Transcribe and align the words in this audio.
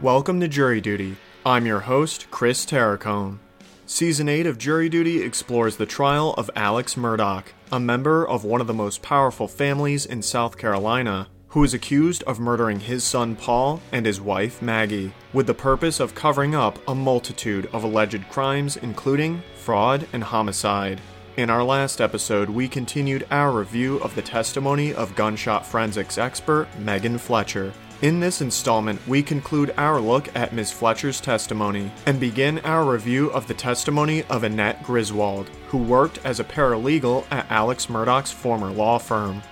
Welcome 0.00 0.38
to 0.42 0.46
Jury 0.46 0.80
Duty. 0.80 1.16
I'm 1.44 1.66
your 1.66 1.80
host, 1.80 2.28
Chris 2.30 2.64
Terracone. 2.64 3.38
Season 3.84 4.28
8 4.28 4.46
of 4.46 4.56
Jury 4.56 4.88
Duty 4.88 5.24
explores 5.24 5.76
the 5.76 5.86
trial 5.86 6.34
of 6.38 6.48
Alex 6.54 6.94
Murdaugh, 6.94 7.42
a 7.72 7.80
member 7.80 8.24
of 8.24 8.44
one 8.44 8.60
of 8.60 8.68
the 8.68 8.72
most 8.72 9.02
powerful 9.02 9.48
families 9.48 10.06
in 10.06 10.22
South 10.22 10.56
Carolina, 10.56 11.26
who 11.48 11.64
is 11.64 11.74
accused 11.74 12.22
of 12.28 12.38
murdering 12.38 12.78
his 12.78 13.02
son 13.02 13.34
Paul 13.34 13.82
and 13.90 14.06
his 14.06 14.20
wife 14.20 14.62
Maggie, 14.62 15.12
with 15.32 15.48
the 15.48 15.54
purpose 15.54 15.98
of 15.98 16.14
covering 16.14 16.54
up 16.54 16.78
a 16.86 16.94
multitude 16.94 17.68
of 17.72 17.82
alleged 17.82 18.28
crimes, 18.28 18.76
including 18.76 19.42
fraud 19.56 20.06
and 20.12 20.22
homicide. 20.22 21.00
In 21.36 21.50
our 21.50 21.64
last 21.64 22.00
episode, 22.00 22.48
we 22.48 22.68
continued 22.68 23.26
our 23.32 23.50
review 23.50 23.96
of 23.96 24.14
the 24.14 24.22
testimony 24.22 24.94
of 24.94 25.16
gunshot 25.16 25.66
forensics 25.66 26.18
expert 26.18 26.68
Megan 26.78 27.18
Fletcher. 27.18 27.72
In 28.00 28.20
this 28.20 28.40
installment, 28.40 29.04
we 29.08 29.24
conclude 29.24 29.74
our 29.76 30.00
look 30.00 30.28
at 30.36 30.52
Ms. 30.52 30.70
Fletcher's 30.70 31.20
testimony 31.20 31.90
and 32.06 32.20
begin 32.20 32.60
our 32.60 32.88
review 32.88 33.28
of 33.32 33.48
the 33.48 33.54
testimony 33.54 34.22
of 34.30 34.44
Annette 34.44 34.84
Griswold, 34.84 35.50
who 35.66 35.78
worked 35.78 36.24
as 36.24 36.38
a 36.38 36.44
paralegal 36.44 37.24
at 37.32 37.50
Alex 37.50 37.86
Murdaugh's 37.88 38.30
former 38.30 38.70
law 38.70 38.98
firm. 38.98 39.42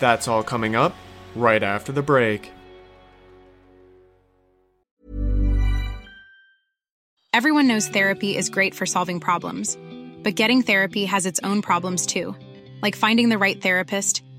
That's 0.00 0.26
all 0.26 0.42
coming 0.42 0.74
up 0.74 0.96
right 1.36 1.62
after 1.62 1.92
the 1.92 2.02
break. 2.02 2.50
Everyone 7.32 7.68
knows 7.68 7.86
therapy 7.86 8.36
is 8.36 8.48
great 8.48 8.74
for 8.74 8.86
solving 8.86 9.20
problems, 9.20 9.78
but 10.24 10.34
getting 10.34 10.62
therapy 10.62 11.04
has 11.04 11.26
its 11.26 11.38
own 11.44 11.62
problems 11.62 12.06
too, 12.06 12.34
like 12.82 12.96
finding 12.96 13.28
the 13.28 13.38
right 13.38 13.62
therapist, 13.62 14.23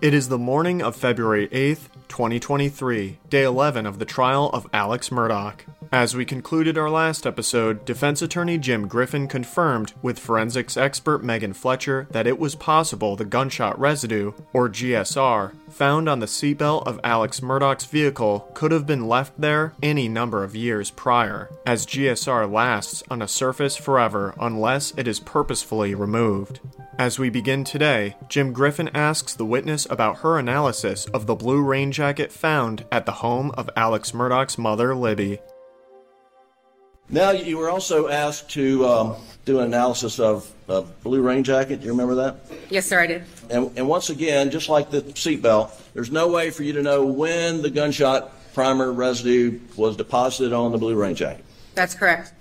It 0.00 0.14
is 0.14 0.28
the 0.28 0.38
morning 0.38 0.80
of 0.80 0.94
February 0.94 1.48
8th, 1.48 1.88
2023, 2.08 3.18
day 3.28 3.42
11 3.44 3.86
of 3.86 3.98
the 3.98 4.04
trial 4.04 4.50
of 4.50 4.66
Alex 4.72 5.10
Murdaugh. 5.10 5.54
As 5.90 6.14
we 6.14 6.26
concluded 6.26 6.76
our 6.76 6.90
last 6.90 7.26
episode, 7.26 7.86
defense 7.86 8.20
attorney 8.20 8.58
Jim 8.58 8.88
Griffin 8.88 9.26
confirmed 9.26 9.94
with 10.02 10.18
forensics 10.18 10.76
expert 10.76 11.24
Megan 11.24 11.54
Fletcher 11.54 12.06
that 12.10 12.26
it 12.26 12.38
was 12.38 12.54
possible 12.54 13.16
the 13.16 13.24
gunshot 13.24 13.78
residue, 13.80 14.32
or 14.52 14.68
GSR, 14.68 15.52
found 15.70 16.06
on 16.06 16.20
the 16.20 16.26
seatbelt 16.26 16.86
of 16.86 17.00
Alex 17.02 17.40
Murdaugh's 17.40 17.86
vehicle 17.86 18.50
could 18.52 18.70
have 18.70 18.86
been 18.86 19.08
left 19.08 19.40
there 19.40 19.72
any 19.82 20.08
number 20.08 20.44
of 20.44 20.54
years 20.54 20.90
prior, 20.90 21.48
as 21.64 21.86
GSR 21.86 22.52
lasts 22.52 23.02
on 23.10 23.22
a 23.22 23.28
surface 23.28 23.76
forever 23.76 24.34
unless 24.38 24.92
it 24.98 25.08
is 25.08 25.20
purposefully 25.20 25.94
removed. 25.94 26.60
As 26.98 27.16
we 27.16 27.30
begin 27.30 27.62
today, 27.62 28.16
Jim 28.28 28.52
Griffin 28.52 28.90
asks 28.92 29.32
the 29.32 29.44
witness 29.46 29.86
about 29.88 30.18
her 30.18 30.36
analysis 30.36 31.06
of 31.06 31.26
the 31.26 31.36
blue 31.36 31.62
rain 31.62 31.92
jacket 31.98 32.30
found 32.30 32.84
at 32.92 33.06
the 33.06 33.12
home 33.12 33.50
of 33.58 33.68
Alex 33.74 34.14
Murdaugh's 34.14 34.56
mother, 34.56 34.94
Libby. 34.94 35.40
Now, 37.10 37.32
you 37.32 37.58
were 37.58 37.68
also 37.68 38.06
asked 38.06 38.50
to 38.50 38.86
um, 38.86 39.16
do 39.44 39.58
an 39.58 39.66
analysis 39.66 40.20
of, 40.20 40.48
of 40.68 41.02
Blue 41.02 41.20
Rain 41.22 41.42
Jacket. 41.42 41.80
Do 41.80 41.86
you 41.86 41.90
remember 41.90 42.14
that? 42.14 42.36
Yes, 42.70 42.86
sir, 42.86 43.00
I 43.00 43.08
did. 43.08 43.24
And, 43.50 43.76
and 43.76 43.88
once 43.88 44.10
again, 44.10 44.52
just 44.52 44.68
like 44.68 44.92
the 44.92 45.02
seatbelt, 45.02 45.72
there's 45.92 46.12
no 46.12 46.28
way 46.28 46.50
for 46.50 46.62
you 46.62 46.72
to 46.74 46.82
know 46.82 47.04
when 47.04 47.62
the 47.62 47.70
gunshot 47.70 48.30
primer 48.54 48.92
residue 48.92 49.58
was 49.76 49.96
deposited 49.96 50.52
on 50.52 50.70
the 50.70 50.78
Blue 50.78 50.94
Rain 50.94 51.16
Jacket. 51.16 51.44
That's 51.74 51.96
correct. 51.96 52.32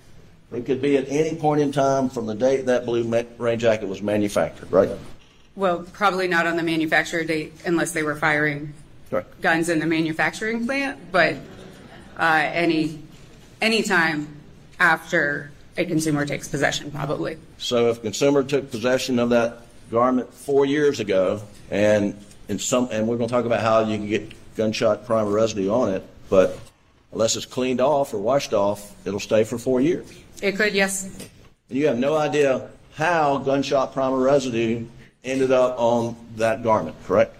It 0.51 0.67
could 0.67 0.83
be 0.83 0.97
at 0.97 1.09
any 1.09 1.35
point 1.35 1.61
in 1.61 1.71
time 1.71 2.09
from 2.09 2.27
the 2.27 2.35
date 2.35 2.67
that 2.67 2.85
Blue 2.85 3.03
ma- 3.03 3.23
Rain 3.39 3.57
Jacket 3.57 3.87
was 3.87 4.03
manufactured, 4.03 4.71
right? 4.71 4.91
Well, 5.55 5.83
probably 5.93 6.27
not 6.27 6.45
on 6.45 6.57
the 6.57 6.63
manufacturer 6.63 7.23
date 7.23 7.53
unless 7.65 7.93
they 7.93 8.03
were 8.03 8.15
firing 8.15 8.75
Guns 9.41 9.69
in 9.69 9.79
the 9.79 9.85
manufacturing 9.85 10.65
plant, 10.65 11.11
but 11.11 11.35
uh, 12.17 12.49
any 12.53 12.99
any 13.61 13.83
time 13.83 14.27
after 14.79 15.51
a 15.77 15.85
consumer 15.85 16.25
takes 16.25 16.47
possession, 16.47 16.91
probably. 16.91 17.37
So 17.57 17.89
if 17.89 17.97
a 17.99 18.01
consumer 18.01 18.43
took 18.43 18.71
possession 18.71 19.19
of 19.19 19.29
that 19.29 19.61
garment 19.91 20.33
four 20.33 20.65
years 20.65 20.99
ago, 20.99 21.41
and 21.69 22.15
in 22.47 22.59
some, 22.59 22.89
and 22.91 23.07
we're 23.07 23.17
going 23.17 23.29
to 23.29 23.33
talk 23.33 23.45
about 23.45 23.61
how 23.61 23.81
you 23.81 23.97
can 23.97 24.07
get 24.07 24.55
gunshot 24.55 25.05
primer 25.05 25.29
residue 25.29 25.71
on 25.71 25.93
it, 25.93 26.03
but 26.29 26.57
unless 27.11 27.35
it's 27.35 27.45
cleaned 27.45 27.81
off 27.81 28.13
or 28.13 28.17
washed 28.17 28.53
off, 28.53 28.95
it'll 29.05 29.19
stay 29.19 29.43
for 29.43 29.57
four 29.57 29.79
years. 29.81 30.11
It 30.41 30.55
could, 30.55 30.73
yes. 30.73 31.05
And 31.69 31.77
you 31.77 31.87
have 31.87 31.97
no 31.97 32.15
idea 32.15 32.69
how 32.95 33.37
gunshot 33.37 33.93
primer 33.93 34.17
residue 34.17 34.85
ended 35.23 35.51
up 35.51 35.77
on 35.77 36.15
that 36.37 36.63
garment, 36.63 36.95
correct? 37.05 37.36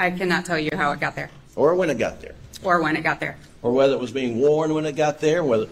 I 0.00 0.10
cannot 0.10 0.46
tell 0.46 0.58
you 0.58 0.70
how 0.74 0.92
it 0.92 0.98
got 1.00 1.14
there 1.14 1.30
Or 1.56 1.74
when 1.74 1.90
it 1.90 1.98
got 1.98 2.22
there, 2.22 2.34
or 2.64 2.82
when 2.82 2.96
it 2.96 3.02
got 3.02 3.20
there. 3.20 3.36
or 3.62 3.70
whether 3.70 3.92
it 3.92 4.00
was 4.00 4.10
being 4.10 4.40
worn 4.40 4.72
when 4.72 4.86
it 4.86 4.96
got 4.96 5.20
there, 5.20 5.44
whether 5.44 5.66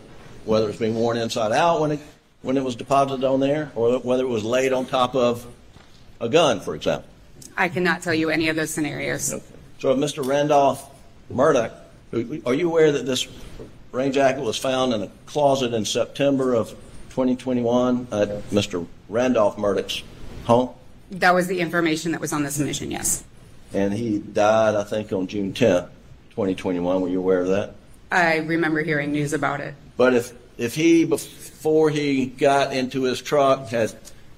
whether 0.45 0.65
it 0.67 0.69
was 0.69 0.77
being 0.77 0.95
worn 0.95 1.17
inside 1.17 1.51
out 1.53 1.81
when 1.81 1.93
it 1.93 2.01
when 2.43 2.59
it 2.59 2.63
was 2.63 2.77
deposited 2.77 3.25
on 3.27 3.41
there, 3.41 3.73
or 3.75 3.99
whether 4.01 4.23
it 4.23 4.29
was 4.29 4.45
laid 4.45 4.73
on 4.75 4.85
top 4.85 5.15
of 5.17 5.47
a 6.21 6.29
gun, 6.29 6.61
for 6.61 6.75
example. 6.75 7.09
I 7.57 7.69
cannot 7.69 8.03
tell 8.03 8.15
you 8.15 8.29
any 8.31 8.49
of 8.51 8.55
those 8.57 8.71
scenarios. 8.71 9.35
So, 9.81 9.91
if 9.93 9.99
Mr. 9.99 10.25
Randolph 10.25 10.89
Murdaugh, 11.33 11.73
are 12.47 12.55
you 12.55 12.69
aware 12.69 12.93
that 12.93 13.07
this 13.07 13.27
rain 13.93 14.13
jacket 14.13 14.43
was 14.43 14.57
found 14.59 14.93
in 14.93 15.03
a 15.05 15.09
closet 15.27 15.73
in 15.75 15.85
September 15.87 16.55
of 16.55 16.69
2021 17.11 18.09
at 18.13 18.29
Mr. 18.51 18.87
Randolph 19.09 19.57
Murdaugh's 19.57 20.03
home? 20.45 20.71
That 21.11 21.35
was 21.35 21.47
the 21.47 21.61
information 21.61 22.13
that 22.13 22.21
was 22.21 22.33
on 22.33 22.43
the 22.43 22.51
submission, 22.51 22.91
yes. 22.91 23.25
And 23.73 23.93
he 23.93 24.19
died, 24.19 24.75
I 24.75 24.85
think, 24.85 25.13
on 25.13 25.27
June 25.27 25.53
10th, 25.53 25.89
2021. 26.31 27.01
Were 27.01 27.09
you 27.09 27.19
aware 27.19 27.41
of 27.41 27.49
that? 27.49 27.75
I 28.11 28.37
remember 28.39 28.83
hearing 28.83 29.13
news 29.13 29.33
about 29.33 29.61
it. 29.61 29.75
But 29.97 30.15
if, 30.15 30.33
if 30.57 30.75
he, 30.75 31.05
before 31.05 31.91
he 31.91 32.27
got 32.27 32.73
into 32.73 33.03
his 33.03 33.21
truck, 33.21 33.69
had 33.69 33.95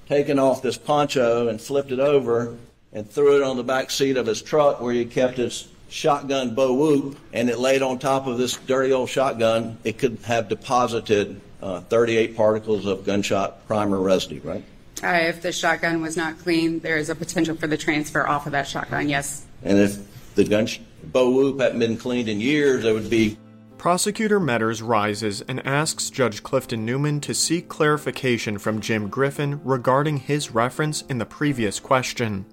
taken 0.07 0.39
off 0.39 0.61
this 0.61 0.77
poncho 0.77 1.47
and 1.47 1.61
flipped 1.61 1.91
it 1.91 1.99
over 1.99 2.57
and 2.91 3.09
threw 3.09 3.37
it 3.37 3.43
on 3.43 3.55
the 3.55 3.63
back 3.63 3.89
seat 3.89 4.17
of 4.17 4.25
his 4.25 4.41
truck 4.41 4.81
where 4.81 4.93
he 4.93 5.05
kept 5.05 5.37
his 5.37 5.69
shotgun 5.87 6.55
Bo 6.55 6.73
Whoop 6.73 7.17
and 7.33 7.49
it 7.49 7.59
laid 7.59 7.81
on 7.81 7.99
top 7.99 8.27
of 8.27 8.37
this 8.37 8.57
dirty 8.57 8.91
old 8.91 9.09
shotgun, 9.09 9.77
it 9.83 9.97
could 9.97 10.17
have 10.23 10.49
deposited 10.49 11.39
uh, 11.61 11.81
38 11.81 12.35
particles 12.35 12.85
of 12.85 13.05
gunshot 13.05 13.67
primer 13.67 13.99
residue, 13.99 14.41
right? 14.43 14.63
Uh, 15.03 15.07
if 15.07 15.41
the 15.41 15.51
shotgun 15.51 16.01
was 16.01 16.15
not 16.15 16.37
clean, 16.39 16.79
there 16.79 16.97
is 16.97 17.09
a 17.09 17.15
potential 17.15 17.55
for 17.55 17.67
the 17.67 17.77
transfer 17.77 18.27
off 18.27 18.45
of 18.45 18.51
that 18.51 18.67
shotgun, 18.67 19.09
yes. 19.09 19.45
And 19.63 19.79
if 19.79 20.35
the 20.35 20.43
gun 20.43 20.67
sh- 20.67 20.79
Bo 21.03 21.31
Whoop 21.31 21.59
hadn't 21.59 21.79
been 21.79 21.97
cleaned 21.97 22.29
in 22.29 22.39
years, 22.39 22.83
there 22.83 22.93
would 22.93 23.09
be 23.09 23.37
Prosecutor 23.79 24.39
Meadors 24.39 24.83
rises 24.83 25.41
and 25.47 25.65
asks 25.65 26.11
Judge 26.11 26.43
Clifton 26.43 26.85
Newman 26.85 27.19
to 27.21 27.33
seek 27.33 27.67
clarification 27.67 28.59
from 28.59 28.79
Jim 28.79 29.09
Griffin 29.09 29.59
regarding 29.63 30.17
his 30.17 30.51
reference 30.51 31.01
in 31.03 31.17
the 31.17 31.25
previous 31.25 31.79
question. 31.79 32.45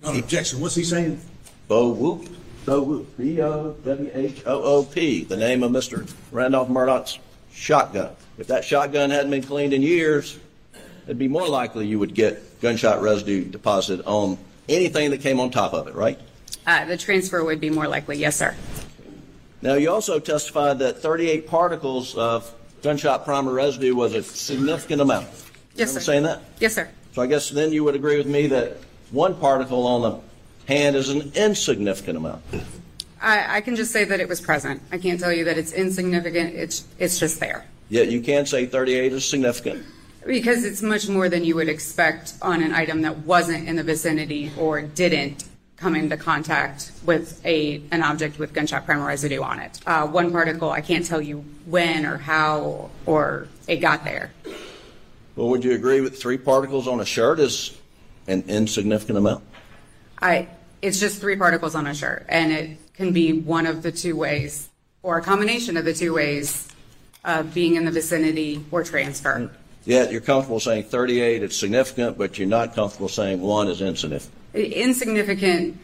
Not 0.00 0.14
an 0.14 0.20
objection. 0.20 0.60
What's 0.60 0.76
he 0.76 0.84
saying? 0.84 1.20
Bo 1.66 1.88
Whoop. 1.88 2.28
Bo 2.64 2.82
Whoop. 2.82 3.16
B 3.18 3.42
O 3.42 3.72
W 3.84 4.10
H 4.14 4.42
O 4.46 4.62
O 4.62 4.84
P. 4.84 5.24
The 5.24 5.36
name 5.36 5.64
of 5.64 5.72
Mr. 5.72 6.08
Randolph 6.30 6.68
Murdaugh's 6.68 7.18
shotgun. 7.52 8.14
If 8.38 8.46
that 8.46 8.64
shotgun 8.64 9.10
hadn't 9.10 9.32
been 9.32 9.42
cleaned 9.42 9.72
in 9.72 9.82
years, 9.82 10.38
it'd 11.08 11.18
be 11.18 11.26
more 11.26 11.48
likely 11.48 11.86
you 11.86 11.98
would 11.98 12.14
get 12.14 12.60
gunshot 12.60 13.00
residue 13.00 13.44
deposited 13.44 14.04
on 14.04 14.36
anything 14.68 15.10
that 15.10 15.22
came 15.22 15.40
on 15.40 15.50
top 15.50 15.72
of 15.72 15.88
it, 15.88 15.94
right? 15.94 16.20
Uh, 16.66 16.84
the 16.84 16.98
transfer 16.98 17.42
would 17.42 17.60
be 17.60 17.70
more 17.70 17.88
likely, 17.88 18.18
yes, 18.18 18.36
sir. 18.36 18.54
Now, 19.62 19.74
you 19.74 19.90
also 19.90 20.20
testified 20.20 20.78
that 20.80 20.98
38 21.00 21.48
particles 21.48 22.14
of 22.14 22.52
gunshot 22.82 23.24
primer 23.24 23.52
residue 23.54 23.94
was 23.94 24.14
a 24.14 24.22
significant 24.22 25.00
amount. 25.00 25.26
Yes, 25.74 25.88
Remember 25.88 26.00
sir. 26.00 26.00
saying 26.00 26.22
that? 26.24 26.42
Yes, 26.60 26.74
sir. 26.74 26.88
So 27.14 27.22
I 27.22 27.26
guess 27.26 27.48
then 27.48 27.72
you 27.72 27.84
would 27.84 27.94
agree 27.94 28.18
with 28.18 28.26
me 28.26 28.46
that 28.48 28.76
one 29.10 29.34
particle 29.34 29.86
on 29.86 30.02
the 30.02 30.20
hand 30.72 30.94
is 30.94 31.08
an 31.08 31.32
insignificant 31.34 32.18
amount. 32.18 32.44
I, 33.20 33.56
I 33.56 33.60
can 33.62 33.74
just 33.76 33.92
say 33.92 34.04
that 34.04 34.20
it 34.20 34.28
was 34.28 34.40
present. 34.40 34.82
I 34.92 34.98
can't 34.98 35.18
tell 35.18 35.32
you 35.32 35.44
that 35.44 35.56
it's 35.56 35.72
insignificant. 35.72 36.54
It's 36.54 36.84
it's 36.98 37.18
just 37.18 37.40
there 37.40 37.64
Yet 37.88 38.10
you 38.10 38.20
can 38.20 38.44
say 38.46 38.66
38 38.66 39.12
is 39.14 39.24
significant. 39.24 39.84
Because 40.26 40.64
it's 40.64 40.82
much 40.82 41.08
more 41.08 41.28
than 41.28 41.44
you 41.44 41.54
would 41.54 41.68
expect 41.68 42.34
on 42.42 42.62
an 42.62 42.72
item 42.72 43.02
that 43.02 43.18
wasn't 43.18 43.68
in 43.68 43.76
the 43.76 43.82
vicinity 43.82 44.50
or 44.58 44.82
didn't 44.82 45.44
come 45.76 45.94
into 45.94 46.16
contact 46.16 46.90
with 47.04 47.44
a 47.46 47.80
an 47.92 48.02
object 48.02 48.38
with 48.38 48.52
gunshot 48.52 48.84
primer 48.84 49.06
residue 49.06 49.40
on 49.40 49.60
it. 49.60 49.80
Uh, 49.86 50.06
one 50.06 50.30
particle, 50.32 50.70
I 50.70 50.80
can't 50.80 51.06
tell 51.06 51.20
you 51.20 51.44
when 51.66 52.04
or 52.04 52.18
how 52.18 52.90
or 53.06 53.48
it 53.66 53.76
got 53.76 54.04
there. 54.04 54.32
Well, 55.36 55.48
would 55.50 55.64
you 55.64 55.72
agree 55.72 56.00
with 56.00 56.20
three 56.20 56.36
particles 56.36 56.88
on 56.88 57.00
a 57.00 57.04
shirt 57.04 57.38
is 57.38 57.78
an 58.26 58.44
insignificant 58.48 59.18
amount? 59.18 59.44
I 60.20 60.48
it's 60.82 60.98
just 61.00 61.20
three 61.20 61.36
particles 61.36 61.74
on 61.74 61.86
a 61.86 61.94
shirt, 61.94 62.26
and 62.28 62.52
it 62.52 62.94
can 62.94 63.12
be 63.12 63.32
one 63.32 63.66
of 63.66 63.82
the 63.82 63.92
two 63.92 64.16
ways, 64.16 64.68
or 65.02 65.18
a 65.18 65.22
combination 65.22 65.76
of 65.76 65.84
the 65.84 65.94
two 65.94 66.12
ways 66.12 66.68
of 67.24 67.54
being 67.54 67.76
in 67.76 67.84
the 67.84 67.90
vicinity 67.90 68.64
or 68.70 68.82
transfer. 68.82 69.50
Yet 69.88 70.12
you're 70.12 70.20
comfortable 70.20 70.60
saying 70.60 70.84
38 70.84 71.42
is 71.44 71.58
significant, 71.58 72.18
but 72.18 72.36
you're 72.38 72.46
not 72.46 72.74
comfortable 72.74 73.08
saying 73.08 73.40
one 73.40 73.68
is 73.68 73.80
insignificant. 73.80 74.34
Insignificant 74.52 75.78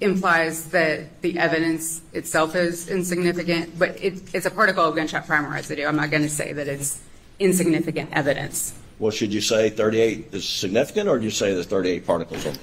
implies 0.00 0.70
that 0.70 1.22
the 1.22 1.38
evidence 1.38 2.00
itself 2.12 2.56
is 2.56 2.88
insignificant, 2.88 3.78
but 3.78 3.90
it, 4.02 4.34
it's 4.34 4.44
a 4.44 4.50
particle 4.50 4.84
of 4.84 4.96
gunshot 4.96 5.28
primer 5.28 5.50
residue. 5.50 5.86
I'm 5.86 5.94
not 5.94 6.10
going 6.10 6.24
to 6.24 6.28
say 6.28 6.52
that 6.52 6.66
it's 6.66 7.00
insignificant 7.38 8.10
evidence. 8.12 8.74
Well, 8.98 9.12
should 9.12 9.32
you 9.32 9.40
say 9.40 9.70
38 9.70 10.34
is 10.34 10.48
significant, 10.48 11.08
or 11.08 11.20
do 11.20 11.24
you 11.24 11.30
say 11.30 11.54
there's 11.54 11.66
38 11.66 12.04
particles 12.04 12.44
it? 12.46 12.58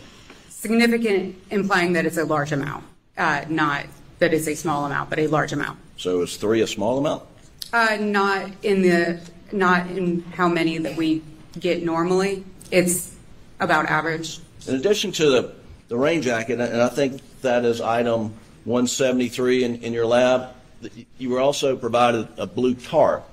Significant 0.50 1.38
implying 1.52 1.94
that 1.94 2.06
it's 2.06 2.18
a 2.18 2.26
large 2.26 2.52
amount, 2.52 2.84
uh, 3.18 3.46
not 3.48 3.86
that 4.20 4.34
it's 4.34 4.48
a 4.50 4.56
small 4.56 4.86
amount, 4.86 5.10
but 5.10 5.20
a 5.20 5.28
large 5.28 5.54
amount. 5.54 5.80
So 5.96 6.22
is 6.24 6.36
three 6.36 6.60
a 6.60 6.68
small 6.68 6.98
amount? 6.98 7.24
Uh, 7.72 7.96
not 8.02 8.52
in 8.64 8.82
the 8.82 9.22
not 9.54 9.88
in 9.88 10.22
how 10.36 10.48
many 10.48 10.78
that 10.78 10.96
we 10.96 11.22
get 11.60 11.84
normally. 11.84 12.44
It's 12.72 13.16
about 13.60 13.86
average. 13.88 14.40
In 14.68 14.76
addition 14.76 15.12
to 15.14 15.30
the, 15.30 15.54
the 15.88 15.98
rain 15.98 16.22
jacket, 16.22 16.60
and 16.60 16.82
I 16.82 16.90
think 16.90 17.22
that 17.42 17.66
is 17.66 17.82
item 17.82 18.34
173 18.66 19.64
in, 19.64 19.76
in 19.84 19.94
your 19.94 20.06
lab, 20.06 20.50
you 21.18 21.30
were 21.30 21.40
also 21.40 21.76
provided 21.76 22.28
a 22.38 22.48
blue 22.48 22.74
tarp, 22.76 23.24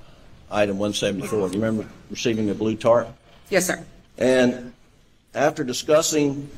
item 0.51 0.77
174. 0.77 1.49
Do 1.49 1.57
you 1.57 1.63
remember 1.63 1.89
receiving 2.09 2.49
a 2.49 2.53
blue 2.53 2.75
tarp? 2.75 3.07
Yes, 3.49 3.67
sir. 3.67 3.83
And 4.17 4.73
after 5.33 5.63
discussing 5.63 6.49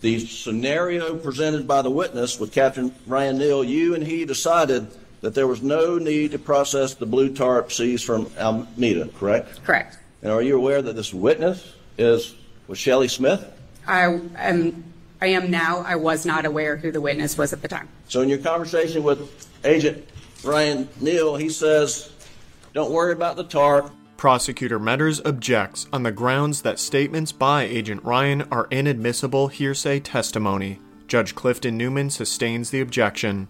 the 0.00 0.18
scenario 0.20 1.16
presented 1.16 1.68
by 1.68 1.82
the 1.82 1.90
witness 1.90 2.40
with 2.40 2.52
Captain 2.52 2.94
Ryan 3.06 3.38
Neal, 3.38 3.62
you 3.62 3.94
and 3.94 4.04
he 4.04 4.24
decided 4.24 4.88
that 5.20 5.34
there 5.34 5.46
was 5.46 5.62
no 5.62 5.98
need 5.98 6.32
to 6.32 6.38
process 6.38 6.94
the 6.94 7.06
blue 7.06 7.34
tarp 7.34 7.72
seized 7.72 8.04
from 8.04 8.30
Almeda, 8.38 9.08
correct? 9.18 9.62
Correct. 9.64 9.98
And 10.22 10.32
are 10.32 10.42
you 10.42 10.56
aware 10.56 10.82
that 10.82 10.96
this 10.96 11.12
witness 11.14 11.74
is 11.98 12.34
was 12.66 12.78
Shelley 12.78 13.08
Smith? 13.08 13.44
I 13.86 14.20
am. 14.36 14.84
I 15.22 15.26
am 15.26 15.50
now. 15.50 15.80
I 15.80 15.96
was 15.96 16.24
not 16.24 16.46
aware 16.46 16.76
who 16.76 16.90
the 16.90 17.00
witness 17.00 17.36
was 17.36 17.52
at 17.52 17.60
the 17.60 17.68
time. 17.68 17.88
So 18.08 18.22
in 18.22 18.28
your 18.28 18.38
conversation 18.38 19.02
with 19.02 19.48
Agent 19.64 20.06
Ryan 20.42 20.88
Neal, 21.00 21.36
he 21.36 21.50
says, 21.50 22.10
"Don't 22.72 22.90
worry 22.90 23.12
about 23.12 23.36
the 23.36 23.44
tarp." 23.44 23.90
Prosecutor 24.16 24.78
Meadors 24.78 25.20
objects 25.24 25.86
on 25.92 26.02
the 26.02 26.12
grounds 26.12 26.62
that 26.62 26.78
statements 26.78 27.32
by 27.32 27.64
Agent 27.64 28.04
Ryan 28.04 28.42
are 28.50 28.68
inadmissible 28.70 29.48
hearsay 29.48 30.00
testimony. 30.00 30.78
Judge 31.06 31.34
Clifton 31.34 31.76
Newman 31.76 32.10
sustains 32.10 32.70
the 32.70 32.80
objection. 32.80 33.48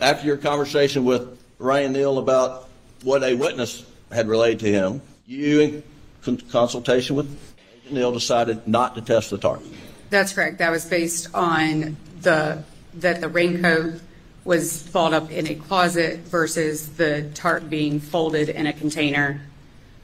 After 0.00 0.26
your 0.26 0.38
conversation 0.38 1.04
with 1.04 1.38
Ryan 1.58 1.92
Neal 1.92 2.18
about 2.18 2.68
what 3.02 3.22
a 3.22 3.34
witness 3.34 3.84
had 4.10 4.28
relayed 4.28 4.60
to 4.60 4.66
him, 4.66 5.02
you, 5.26 5.60
in 5.60 5.82
con- 6.22 6.38
consultation 6.50 7.16
with 7.16 7.26
Agent 7.82 7.94
Neal, 7.94 8.12
decided 8.12 8.66
not 8.66 8.94
to 8.94 9.02
test 9.02 9.28
the 9.28 9.36
tarp. 9.36 9.62
That's 10.08 10.32
correct. 10.32 10.58
That 10.58 10.70
was 10.70 10.86
based 10.86 11.28
on 11.34 11.96
the 12.22 12.64
that 12.94 13.20
the 13.20 13.28
raincoat 13.28 14.00
was 14.44 14.82
balled 14.88 15.14
up 15.14 15.30
in 15.30 15.46
a 15.46 15.54
closet 15.54 16.20
versus 16.20 16.88
the 16.96 17.30
tarp 17.34 17.68
being 17.68 18.00
folded 18.00 18.48
in 18.48 18.66
a 18.66 18.72
container 18.72 19.42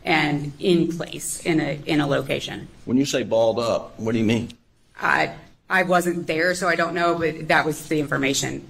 and 0.05 0.53
in 0.61 0.97
place 0.97 1.41
in 1.45 1.59
a 1.59 1.81
in 1.87 2.01
a 2.01 2.07
location. 2.07 2.69
When 2.85 2.99
you 2.99 3.07
say 3.07 3.23
balled 3.23 3.59
up, 3.59 3.99
what 3.99 4.13
do 4.13 4.19
you 4.19 4.25
mean? 4.25 4.51
I 5.01 5.33
I 5.71 5.85
wasn't 5.85 6.27
there, 6.27 6.55
so 6.55 6.69
I 6.69 6.77
don't 6.77 6.95
know, 6.95 7.19
but 7.19 7.49
that 7.49 7.65
was 7.65 7.89
the 7.89 7.99
information. 7.99 8.69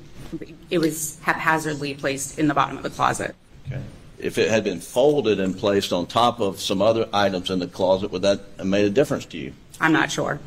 It 0.70 0.78
was 0.78 1.18
haphazardly 1.20 1.94
placed 1.94 2.38
in 2.38 2.48
the 2.48 2.54
bottom 2.54 2.76
of 2.76 2.82
the 2.82 2.90
closet. 2.90 3.34
Okay. 3.66 3.82
If 4.18 4.38
it 4.38 4.50
had 4.50 4.64
been 4.64 4.80
folded 4.80 5.38
and 5.40 5.56
placed 5.56 5.92
on 5.92 6.06
top 6.06 6.40
of 6.40 6.60
some 6.60 6.80
other 6.80 7.08
items 7.12 7.50
in 7.50 7.58
the 7.58 7.66
closet, 7.66 8.10
would 8.10 8.22
that 8.22 8.40
have 8.56 8.66
made 8.66 8.86
a 8.86 8.90
difference 8.90 9.26
to 9.26 9.38
you? 9.38 9.52
I'm 9.80 9.92
not 9.92 10.10
sure. 10.10 10.40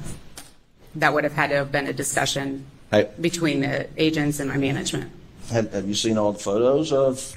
That 0.95 1.13
would 1.13 1.23
have 1.23 1.33
had 1.33 1.49
to 1.51 1.55
have 1.57 1.71
been 1.71 1.87
a 1.87 1.93
discussion 1.93 2.65
Hey. 2.91 3.09
between 3.21 3.61
the 3.61 3.87
agents 3.97 4.39
and 4.39 4.49
my 4.49 4.57
management. 4.57 5.11
Have, 5.51 5.71
have 5.71 5.87
you 5.87 5.93
seen 5.93 6.17
all 6.17 6.31
the 6.33 6.39
photos 6.39 6.91
of 6.91 7.35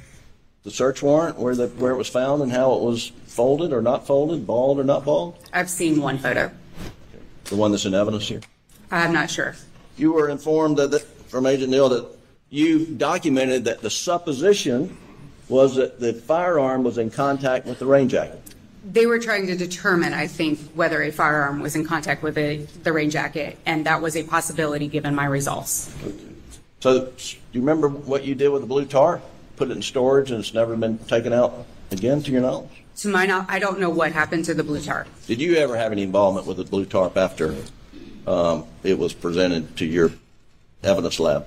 the 0.63 0.71
search 0.71 1.03
warrant 1.03 1.39
where 1.39 1.55
the 1.55 1.69
where 1.69 1.93
it 1.93 1.97
was 1.99 2.09
found 2.09 2.43
and 2.43 2.51
how 2.51 2.73
it 2.75 2.83
was 2.83 3.13
folded 3.27 3.73
or 3.73 3.83
not 3.83 4.07
folded, 4.07 4.47
balled 4.47 4.79
or 4.79 4.85
not 4.85 5.05
balled? 5.05 5.37
I've 5.53 5.69
seen 5.69 6.01
one 6.01 6.17
photo. 6.19 6.51
The 7.45 7.57
one 7.57 7.71
that's 7.71 7.85
in 7.85 7.93
evidence 7.95 8.29
here. 8.29 8.41
I'm 8.91 9.13
not 9.13 9.31
sure. 9.31 9.55
You 9.99 10.13
were 10.13 10.31
informed 10.31 10.79
that, 10.79 10.91
that 10.93 11.03
from 11.29 11.45
Agent 11.47 11.71
Neal 11.71 11.89
that 11.91 12.07
you 12.53 12.85
documented 12.85 13.65
that 13.65 13.81
the 13.81 13.89
supposition 13.89 14.95
was 15.49 15.77
that 15.77 15.99
the 15.99 16.13
firearm 16.13 16.85
was 16.85 16.99
in 16.99 17.11
contact 17.11 17.67
with 17.67 17.79
the 17.79 17.87
rain 17.87 18.11
jacket. 18.11 18.41
They 18.85 19.07
were 19.07 19.19
trying 19.19 19.47
to 19.47 19.57
determine, 19.57 20.13
I 20.13 20.27
think, 20.27 20.59
whether 20.75 21.03
a 21.03 21.11
firearm 21.11 21.61
was 21.61 21.75
in 21.75 21.87
contact 21.87 22.23
with 22.23 22.37
a, 22.37 22.59
the 22.83 22.93
rain 22.93 23.11
jacket, 23.11 23.59
and 23.65 23.87
that 23.87 24.03
was 24.03 24.17
a 24.17 24.25
possibility 24.25 24.87
given 24.87 25.15
my 25.15 25.25
results. 25.25 25.95
So, 26.81 27.07
do 27.07 27.37
you 27.53 27.61
remember 27.61 27.89
what 27.89 28.25
you 28.25 28.35
did 28.35 28.51
with 28.51 28.61
the 28.61 28.69
blue 28.69 28.85
tar? 28.85 29.23
Put 29.57 29.71
it 29.71 29.77
in 29.77 29.83
storage 29.83 30.31
and 30.31 30.41
it's 30.41 30.53
never 30.53 30.77
been 30.77 30.99
taken 30.99 31.33
out 31.33 31.65
again, 31.91 32.23
to 32.23 32.33
your 32.33 32.43
knowledge? 32.43 32.69
To 32.99 33.09
my 33.09 33.25
knowledge, 33.25 33.47
I 33.49 33.61
don't 33.61 33.81
know 33.81 33.91
what 33.91 34.13
happened 34.13 34.45
to 34.47 34.55
the 34.55 34.65
blue 34.65 34.81
tarp. 34.81 35.09
Did 35.27 35.41
you 35.41 35.57
ever 35.57 35.77
have 35.77 35.93
any 35.93 36.03
involvement 36.03 36.47
with 36.47 36.59
the 36.59 36.65
blue 36.65 36.85
tarp 36.85 37.17
after 37.17 37.57
um, 38.27 38.67
it 38.83 38.99
was 38.99 39.15
presented 39.15 39.77
to 39.79 39.87
your 39.87 40.13
evidence 40.83 41.19
lab? 41.19 41.47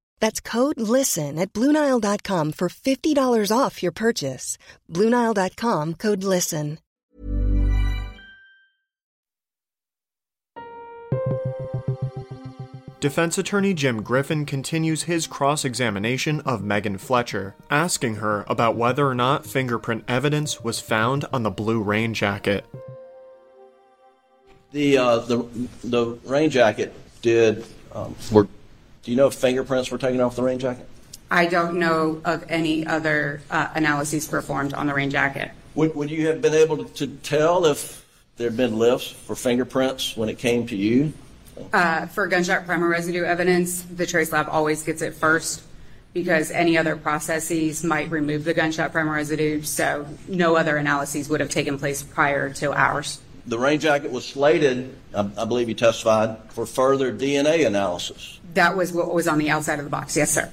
That's 0.21 0.39
code 0.39 0.79
LISTEN 0.79 1.37
at 1.37 1.51
Bluenile.com 1.51 2.53
for 2.53 2.69
$50 2.69 3.51
off 3.51 3.83
your 3.83 3.91
purchase. 3.91 4.57
Bluenile.com 4.89 5.95
code 5.95 6.23
LISTEN. 6.23 6.77
Defense 13.01 13.39
attorney 13.39 13.73
Jim 13.73 14.03
Griffin 14.03 14.45
continues 14.45 15.03
his 15.03 15.25
cross 15.25 15.65
examination 15.65 16.39
of 16.41 16.63
Megan 16.63 16.99
Fletcher, 16.99 17.55
asking 17.71 18.17
her 18.17 18.45
about 18.47 18.75
whether 18.75 19.07
or 19.07 19.15
not 19.15 19.43
fingerprint 19.43 20.03
evidence 20.07 20.63
was 20.63 20.79
found 20.79 21.25
on 21.33 21.41
the 21.41 21.49
blue 21.49 21.81
rain 21.81 22.13
jacket. 22.13 22.63
The 24.71 24.99
uh, 24.99 25.17
the 25.17 25.37
the 25.83 26.05
rain 26.25 26.51
jacket 26.51 26.93
did. 27.23 27.65
Um, 27.91 28.15
were 28.31 28.47
do 29.03 29.11
you 29.11 29.17
know 29.17 29.27
if 29.27 29.33
fingerprints 29.33 29.89
were 29.89 29.97
taken 29.97 30.21
off 30.21 30.35
the 30.35 30.43
rain 30.43 30.59
jacket? 30.59 30.87
I 31.29 31.47
don't 31.47 31.79
know 31.79 32.21
of 32.25 32.45
any 32.49 32.85
other 32.85 33.41
uh, 33.49 33.69
analyses 33.73 34.27
performed 34.27 34.73
on 34.73 34.85
the 34.87 34.93
rain 34.93 35.09
jacket. 35.09 35.51
Would, 35.75 35.95
would 35.95 36.11
you 36.11 36.27
have 36.27 36.41
been 36.41 36.53
able 36.53 36.83
to, 36.83 36.93
to 36.95 37.07
tell 37.07 37.65
if 37.65 38.05
there 38.37 38.49
had 38.49 38.57
been 38.57 38.77
lifts 38.77 39.09
for 39.09 39.35
fingerprints 39.35 40.17
when 40.17 40.29
it 40.29 40.37
came 40.37 40.67
to 40.67 40.75
you? 40.75 41.13
Uh, 41.73 42.05
for 42.07 42.27
gunshot 42.27 42.65
primer 42.65 42.87
residue 42.87 43.23
evidence, 43.23 43.81
the 43.83 44.05
trace 44.05 44.31
lab 44.31 44.47
always 44.49 44.83
gets 44.83 45.01
it 45.01 45.13
first 45.13 45.63
because 46.13 46.51
any 46.51 46.77
other 46.77 46.97
processes 46.97 47.83
might 47.83 48.11
remove 48.11 48.43
the 48.43 48.53
gunshot 48.53 48.91
primer 48.91 49.13
residue, 49.13 49.61
so 49.61 50.05
no 50.27 50.57
other 50.57 50.75
analyses 50.75 51.29
would 51.29 51.39
have 51.39 51.49
taken 51.49 51.79
place 51.79 52.03
prior 52.03 52.49
to 52.49 52.73
ours. 52.73 53.21
The 53.45 53.57
rain 53.57 53.79
jacket 53.79 54.11
was 54.11 54.25
slated, 54.25 54.95
I, 55.15 55.27
I 55.37 55.45
believe 55.45 55.67
you 55.67 55.75
testified, 55.75 56.37
for 56.49 56.65
further 56.65 57.11
DNA 57.11 57.65
analysis. 57.65 58.39
That 58.53 58.75
was 58.75 58.93
what 58.93 59.13
was 59.13 59.27
on 59.27 59.39
the 59.39 59.49
outside 59.49 59.79
of 59.79 59.85
the 59.85 59.91
box, 59.91 60.15
yes, 60.15 60.31
sir. 60.31 60.51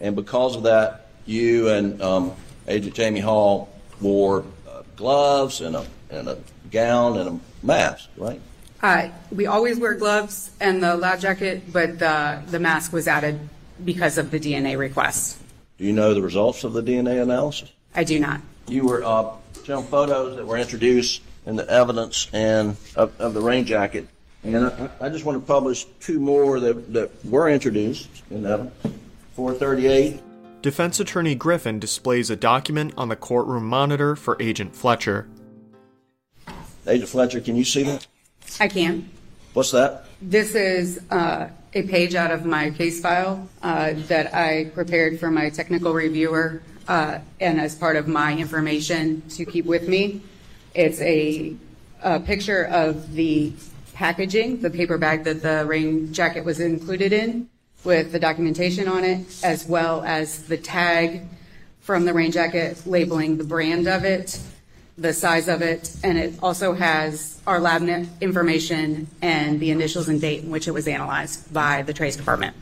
And 0.00 0.14
because 0.14 0.54
of 0.54 0.62
that, 0.64 1.08
you 1.26 1.68
and 1.68 2.00
um, 2.00 2.32
Agent 2.68 2.94
Jamie 2.94 3.20
Hall 3.20 3.68
wore 4.00 4.44
uh, 4.68 4.82
gloves 4.96 5.60
and 5.60 5.74
a, 5.74 5.86
and 6.10 6.28
a 6.28 6.38
gown 6.70 7.18
and 7.18 7.28
a 7.28 7.66
mask, 7.66 8.08
right? 8.16 8.40
Uh, 8.80 9.08
we 9.32 9.46
always 9.46 9.78
wear 9.78 9.94
gloves 9.94 10.50
and 10.60 10.82
the 10.82 10.96
lab 10.96 11.20
jacket, 11.20 11.72
but 11.72 11.98
the, 11.98 12.40
the 12.46 12.60
mask 12.60 12.92
was 12.92 13.08
added 13.08 13.40
because 13.84 14.18
of 14.18 14.30
the 14.30 14.38
DNA 14.38 14.78
request. 14.78 15.38
Do 15.78 15.84
you 15.84 15.92
know 15.92 16.14
the 16.14 16.22
results 16.22 16.62
of 16.64 16.72
the 16.72 16.82
DNA 16.82 17.20
analysis? 17.20 17.72
I 17.94 18.04
do 18.04 18.20
not. 18.20 18.40
You 18.68 18.86
were 18.86 19.02
uh, 19.02 19.32
shown 19.64 19.84
photos 19.84 20.36
that 20.36 20.46
were 20.46 20.56
introduced 20.56 21.22
in 21.48 21.56
the 21.56 21.68
evidence 21.68 22.28
and 22.32 22.76
of, 22.94 23.18
of 23.18 23.32
the 23.32 23.40
rain 23.40 23.64
jacket, 23.64 24.06
and 24.44 24.66
I, 24.66 24.90
I 25.00 25.08
just 25.08 25.24
want 25.24 25.40
to 25.40 25.46
publish 25.46 25.86
two 25.98 26.20
more 26.20 26.60
that, 26.60 26.92
that 26.92 27.24
were 27.24 27.48
introduced 27.48 28.08
in 28.30 28.46
evidence. 28.46 28.74
438 29.34 30.20
Defense 30.60 31.00
Attorney 31.00 31.34
Griffin 31.34 31.78
displays 31.78 32.30
a 32.30 32.36
document 32.36 32.92
on 32.96 33.08
the 33.08 33.16
courtroom 33.16 33.64
monitor 33.66 34.16
for 34.16 34.36
Agent 34.40 34.74
Fletcher. 34.74 35.28
Agent 36.86 37.08
Fletcher, 37.08 37.40
can 37.40 37.56
you 37.56 37.64
see 37.64 37.84
that? 37.84 38.06
I 38.58 38.68
can. 38.68 39.08
What's 39.54 39.70
that? 39.70 40.04
This 40.20 40.54
is 40.54 41.00
uh, 41.10 41.48
a 41.72 41.82
page 41.84 42.14
out 42.16 42.32
of 42.32 42.44
my 42.44 42.70
case 42.70 43.00
file 43.00 43.48
uh, 43.62 43.92
that 44.08 44.34
I 44.34 44.70
prepared 44.74 45.20
for 45.20 45.30
my 45.30 45.48
technical 45.48 45.94
reviewer 45.94 46.60
uh, 46.88 47.20
and 47.40 47.60
as 47.60 47.74
part 47.76 47.96
of 47.96 48.08
my 48.08 48.36
information 48.36 49.22
to 49.30 49.44
keep 49.44 49.64
with 49.64 49.88
me. 49.88 50.20
It's 50.78 51.00
a, 51.00 51.56
a 52.04 52.20
picture 52.20 52.66
of 52.66 53.14
the 53.14 53.52
packaging, 53.94 54.60
the 54.60 54.70
paper 54.70 54.96
bag 54.96 55.24
that 55.24 55.42
the 55.42 55.66
rain 55.66 56.12
jacket 56.12 56.44
was 56.44 56.60
included 56.60 57.12
in, 57.12 57.48
with 57.82 58.12
the 58.12 58.20
documentation 58.20 58.86
on 58.86 59.02
it, 59.02 59.26
as 59.42 59.66
well 59.66 60.04
as 60.04 60.44
the 60.44 60.56
tag 60.56 61.22
from 61.80 62.04
the 62.04 62.14
rain 62.14 62.30
jacket 62.30 62.80
labeling 62.86 63.38
the 63.38 63.44
brand 63.44 63.88
of 63.88 64.04
it, 64.04 64.40
the 64.96 65.12
size 65.12 65.48
of 65.48 65.62
it, 65.62 65.96
and 66.04 66.16
it 66.16 66.34
also 66.44 66.74
has 66.74 67.40
our 67.44 67.58
lab 67.58 67.82
information 68.20 69.08
and 69.20 69.58
the 69.58 69.72
initials 69.72 70.08
and 70.08 70.20
date 70.20 70.44
in 70.44 70.50
which 70.50 70.68
it 70.68 70.72
was 70.72 70.86
analyzed 70.86 71.52
by 71.52 71.82
the 71.82 71.92
Trace 71.92 72.14
Department. 72.14 72.54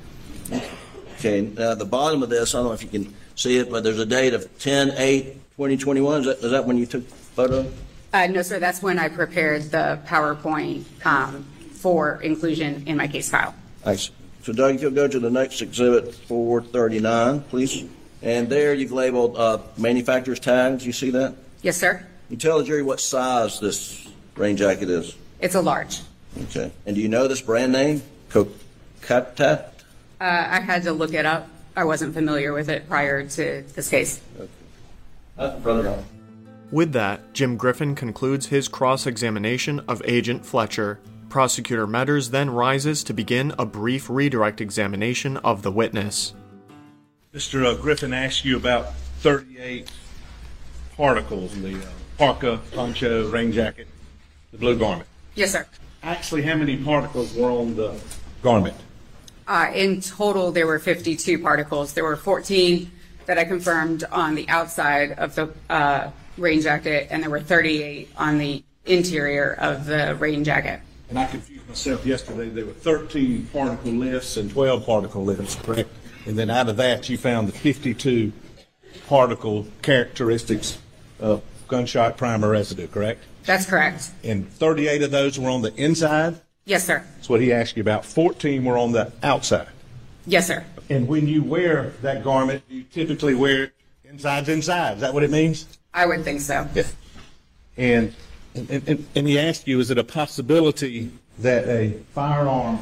Okay, 1.19 1.43
now 1.43 1.73
at 1.73 1.79
the 1.79 1.85
bottom 1.85 2.23
of 2.23 2.31
this, 2.31 2.55
I 2.55 2.61
don't 2.61 2.69
know 2.69 2.73
if 2.73 2.83
you 2.83 2.89
can 2.89 3.15
see 3.35 3.59
it, 3.59 3.71
but 3.71 3.85
there's 3.85 3.99
a 3.99 4.07
date 4.07 4.33
of 4.33 4.59
10 4.59 4.93
8 4.97 5.35
2021. 5.59 6.29
Is 6.29 6.51
that, 6.51 6.65
when 6.65 6.79
you 6.79 6.87
took 6.87 7.07
the 7.07 7.15
photo? 7.15 7.71
Uh, 8.17 8.27
no, 8.29 8.41
sir, 8.41 8.59
that's 8.59 8.81
when 8.81 8.99
I 8.99 9.09
prepared 9.09 9.65
the 9.65 10.01
PowerPoint 10.07 10.85
um, 11.05 11.45
for 11.73 12.23
inclusion 12.23 12.85
in 12.87 12.97
my 12.97 13.09
case 13.09 13.29
file. 13.29 13.55
Thanks. 13.83 14.11
So, 14.43 14.55
Doug, 14.55 14.77
if 14.77 14.81
you'll 14.81 14.93
go 14.93 15.07
to 15.07 15.21
the 15.21 15.29
next 15.29 15.61
exhibit, 15.61 16.15
439, 16.15 17.43
please. 17.43 17.85
And 18.23 18.49
there 18.49 18.73
you've 18.73 18.93
labeled 18.93 19.37
uh, 19.37 19.59
manufacturer's 19.77 20.41
tags. 20.41 20.87
You 20.87 20.93
see 20.93 21.11
that? 21.11 21.35
Yes, 21.61 21.77
sir. 21.77 22.07
You 22.31 22.39
tell 22.39 22.57
the 22.57 22.65
jury 22.65 22.83
what 22.83 23.01
size 23.01 23.61
this 23.61 24.09
rain 24.35 24.57
jacket 24.57 24.89
is. 24.89 25.15
It's 25.41 25.55
a 25.55 25.61
large. 25.61 26.01
Okay. 26.45 26.73
And 26.87 26.97
do 26.97 27.03
you 27.03 27.09
know 27.09 27.29
this 27.29 27.43
brand 27.43 27.73
name? 27.73 28.01
Kokatat? 28.31 29.69
Uh, 30.19 30.25
I 30.25 30.61
had 30.61 30.85
to 30.85 30.93
look 30.95 31.13
it 31.13 31.27
up. 31.27 31.51
I 31.77 31.85
wasn't 31.85 32.15
familiar 32.15 32.55
with 32.55 32.71
it 32.71 32.89
prior 32.89 33.29
to 33.29 33.65
this 33.75 33.91
case. 33.91 34.23
Uh, 35.37 35.59
brother. 35.59 36.03
With 36.73 36.93
that, 36.93 37.33
Jim 37.33 37.57
Griffin 37.57 37.95
concludes 37.95 38.47
his 38.47 38.67
cross 38.67 39.07
examination 39.07 39.81
of 39.87 40.03
Agent 40.05 40.45
Fletcher. 40.45 40.99
Prosecutor 41.29 41.87
Meadors 41.87 42.31
then 42.31 42.51
rises 42.51 43.05
to 43.05 43.13
begin 43.13 43.55
a 43.57 43.65
brief 43.65 44.11
redirect 44.11 44.61
examination 44.61 45.37
of 45.39 45.63
the 45.63 45.71
witness. 45.71 46.35
Mr. 47.33 47.65
uh, 47.67 47.75
Griffin 47.75 48.13
asked 48.13 48.45
you 48.45 48.57
about 48.57 48.95
38 49.21 49.91
particles 50.97 51.55
in 51.55 51.63
the 51.63 51.79
uh, 51.79 51.89
parka, 52.19 52.61
poncho, 52.75 53.29
rain 53.31 53.53
jacket, 53.53 53.87
the 54.51 54.59
blue 54.59 54.77
garment. 54.77 55.09
Yes, 55.35 55.53
sir. 55.53 55.67
Actually, 56.03 56.43
how 56.43 56.57
many 56.57 56.77
particles 56.77 57.33
were 57.35 57.51
on 57.51 57.77
the 57.77 57.95
garment? 58.43 58.77
Uh, 59.47 59.71
in 59.73 60.01
total, 60.01 60.51
there 60.51 60.67
were 60.67 60.79
52 60.81 61.39
particles. 61.39 61.93
There 61.93 62.05
were 62.05 62.17
14 62.17 62.91
that 63.27 63.39
I 63.39 63.45
confirmed 63.45 64.05
on 64.11 64.35
the 64.35 64.49
outside 64.49 65.13
of 65.13 65.35
the 65.35 65.53
uh, 65.69 66.11
rain 66.37 66.61
jacket, 66.61 67.09
and 67.11 67.23
there 67.23 67.31
were 67.31 67.41
38 67.41 68.09
on 68.17 68.39
the 68.39 68.63
interior 68.85 69.55
of 69.55 69.87
the 69.87 70.15
rain 70.17 70.45
jacket. 70.45 70.81
And 71.09 71.19
I 71.19 71.27
confused 71.27 71.69
myself 71.69 72.05
yesterday. 72.05 72.49
There 72.49 72.67
were 72.67 72.73
13 72.73 73.49
particle 73.53 73.93
lifts 73.93 74.37
and 74.37 74.51
12 74.51 74.85
particle 74.85 75.25
lifts, 75.25 75.55
correct? 75.57 75.91
And 76.27 76.37
then 76.37 76.51
out 76.51 76.69
of 76.69 76.77
that, 76.79 77.09
you 77.09 77.17
found 77.17 77.49
the 77.49 77.53
52 77.53 78.33
particle 79.07 79.67
characteristics 79.83 80.79
of 81.21 81.43
gunshot 81.69 82.17
primer 82.17 82.51
residue, 82.51 82.89
correct? 82.89 83.23
That's 83.45 83.67
correct. 83.67 84.11
And 84.25 84.51
38 84.53 85.03
of 85.03 85.11
those 85.13 85.39
were 85.39 85.51
on 85.51 85.63
the 85.63 85.75
inside. 85.77 86.41
Yes, 86.65 86.85
sir. 86.85 87.05
That's 87.15 87.29
what 87.29 87.41
he 87.41 87.53
asked 87.53 87.77
you 87.77 87.81
about. 87.81 88.05
14 88.05 88.65
were 88.65 88.77
on 88.77 88.91
the 88.91 89.13
outside. 89.23 89.69
Yes, 90.27 90.49
sir. 90.49 90.65
And 90.91 91.07
when 91.07 91.29
you 91.29 91.45
wear 91.45 91.93
that 92.03 92.25
garment, 92.25 92.65
you 92.69 92.83
typically 92.83 93.35
wear 93.35 93.65
it 93.65 93.73
inside's 94.05 94.49
inside. 94.49 94.95
Is 94.95 95.01
that 95.03 95.15
what 95.15 95.23
it 95.23 95.31
means? 95.31 95.76
I 95.97 96.05
would 96.05 96.25
think 96.25 96.43
so. 96.43 96.69
And, 97.79 98.15
and, 98.55 98.71
and, 98.71 99.07
and 99.15 99.27
he 99.27 99.39
asked 99.39 99.67
you, 99.67 99.81
is 99.81 99.91
it 99.91 99.97
a 99.97 100.05
possibility 100.05 101.11
that 101.39 101.67
a 101.67 101.93
firearm 102.13 102.79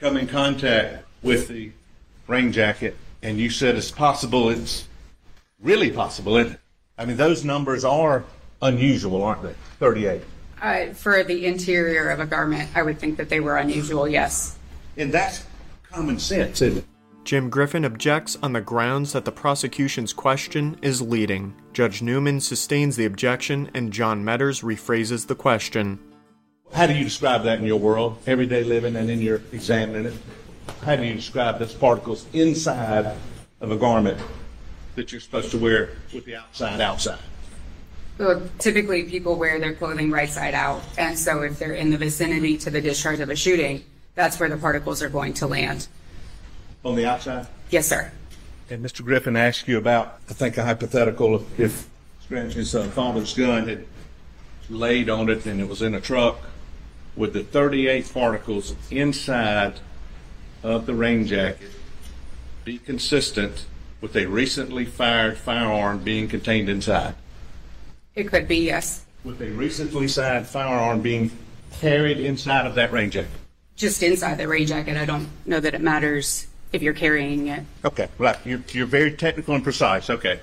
come 0.00 0.16
in 0.16 0.26
contact 0.26 1.04
with 1.22 1.46
the 1.46 1.70
rain 2.26 2.50
jacket? 2.50 2.96
And 3.22 3.38
you 3.38 3.48
said 3.48 3.76
it's 3.76 3.92
possible, 3.92 4.50
it's 4.50 4.88
really 5.62 5.90
possible, 5.90 6.36
isn't 6.36 6.54
it? 6.54 6.60
I 6.98 7.04
mean, 7.04 7.16
those 7.16 7.44
numbers 7.44 7.84
are 7.84 8.24
unusual, 8.60 9.22
aren't 9.22 9.44
they? 9.44 9.54
38. 9.78 10.22
Uh, 10.60 10.86
for 10.94 11.22
the 11.22 11.46
interior 11.46 12.10
of 12.10 12.18
a 12.18 12.26
garment, 12.26 12.70
I 12.74 12.82
would 12.82 12.98
think 12.98 13.18
that 13.18 13.28
they 13.28 13.38
were 13.38 13.56
unusual, 13.56 14.08
yes. 14.08 14.58
And 14.96 15.12
that's 15.12 15.44
common 15.88 16.18
sense, 16.18 16.60
isn't 16.60 16.78
it? 16.78 16.84
Jim 17.24 17.50
Griffin 17.50 17.84
objects 17.84 18.36
on 18.42 18.52
the 18.52 18.60
grounds 18.60 19.12
that 19.12 19.24
the 19.24 19.30
prosecution's 19.30 20.12
question 20.12 20.76
is 20.82 21.00
leading. 21.00 21.54
Judge 21.72 22.02
Newman 22.02 22.40
sustains 22.40 22.96
the 22.96 23.04
objection, 23.04 23.70
and 23.74 23.92
John 23.92 24.24
Meadors 24.24 24.62
rephrases 24.62 25.28
the 25.28 25.36
question. 25.36 26.00
How 26.72 26.86
do 26.86 26.94
you 26.94 27.04
describe 27.04 27.44
that 27.44 27.60
in 27.60 27.64
your 27.64 27.78
world, 27.78 28.18
everyday 28.26 28.64
living, 28.64 28.96
and 28.96 29.08
in 29.08 29.20
your 29.20 29.40
examining 29.52 30.06
it? 30.06 30.14
How 30.84 30.96
do 30.96 31.04
you 31.04 31.14
describe 31.14 31.60
those 31.60 31.74
particles 31.74 32.26
inside 32.32 33.16
of 33.60 33.70
a 33.70 33.76
garment 33.76 34.18
that 34.96 35.12
you're 35.12 35.20
supposed 35.20 35.52
to 35.52 35.58
wear 35.58 35.90
with 36.12 36.24
the 36.24 36.34
outside 36.34 36.80
outside? 36.80 37.20
Well, 38.18 38.42
typically, 38.58 39.04
people 39.04 39.36
wear 39.36 39.60
their 39.60 39.74
clothing 39.74 40.10
right 40.10 40.28
side 40.28 40.54
out, 40.54 40.82
and 40.98 41.16
so 41.16 41.42
if 41.42 41.58
they're 41.58 41.74
in 41.74 41.90
the 41.90 41.98
vicinity 41.98 42.58
to 42.58 42.70
the 42.70 42.80
discharge 42.80 43.20
of 43.20 43.30
a 43.30 43.36
shooting, 43.36 43.84
that's 44.16 44.40
where 44.40 44.48
the 44.48 44.56
particles 44.56 45.02
are 45.02 45.08
going 45.08 45.34
to 45.34 45.46
land. 45.46 45.86
On 46.84 46.96
the 46.96 47.06
outside? 47.06 47.46
Yes, 47.70 47.86
sir. 47.86 48.10
And 48.70 48.84
Mr. 48.84 49.04
Griffin 49.04 49.36
asked 49.36 49.68
you 49.68 49.78
about, 49.78 50.18
I 50.28 50.32
think, 50.32 50.56
a 50.56 50.64
hypothetical 50.64 51.36
if, 51.36 51.60
if 51.60 51.88
Scranton's 52.24 52.74
uh, 52.74 52.84
father's 52.84 53.34
gun 53.34 53.68
had 53.68 53.84
laid 54.68 55.08
on 55.08 55.28
it 55.28 55.46
and 55.46 55.60
it 55.60 55.68
was 55.68 55.82
in 55.82 55.94
a 55.94 56.00
truck, 56.00 56.38
with 57.16 57.34
the 57.34 57.44
38 57.44 58.12
particles 58.12 58.74
inside 58.90 59.74
of 60.62 60.86
the 60.86 60.94
rain 60.94 61.26
jacket 61.26 61.70
be 62.64 62.78
consistent 62.78 63.66
with 64.00 64.16
a 64.16 64.26
recently 64.26 64.84
fired 64.84 65.36
firearm 65.36 65.98
being 65.98 66.28
contained 66.28 66.68
inside? 66.68 67.14
It 68.14 68.28
could 68.28 68.48
be, 68.48 68.58
yes. 68.58 69.04
With 69.24 69.40
a 69.40 69.50
recently 69.50 70.08
fired 70.08 70.46
firearm 70.46 71.00
being 71.00 71.30
carried 71.72 72.18
inside 72.18 72.66
of 72.66 72.74
that 72.74 72.92
rain 72.92 73.10
jacket? 73.10 73.30
Just 73.76 74.02
inside 74.02 74.38
the 74.38 74.48
rain 74.48 74.66
jacket, 74.66 74.96
I 74.96 75.04
don't 75.04 75.28
know 75.46 75.60
that 75.60 75.74
it 75.74 75.80
matters 75.80 76.46
if 76.72 76.82
you're 76.82 76.94
carrying 76.94 77.48
it. 77.48 77.64
Okay, 77.84 78.08
right. 78.18 78.38
You're, 78.44 78.62
you're 78.68 78.86
very 78.86 79.12
technical 79.12 79.54
and 79.54 79.62
precise. 79.62 80.10
Okay. 80.10 80.40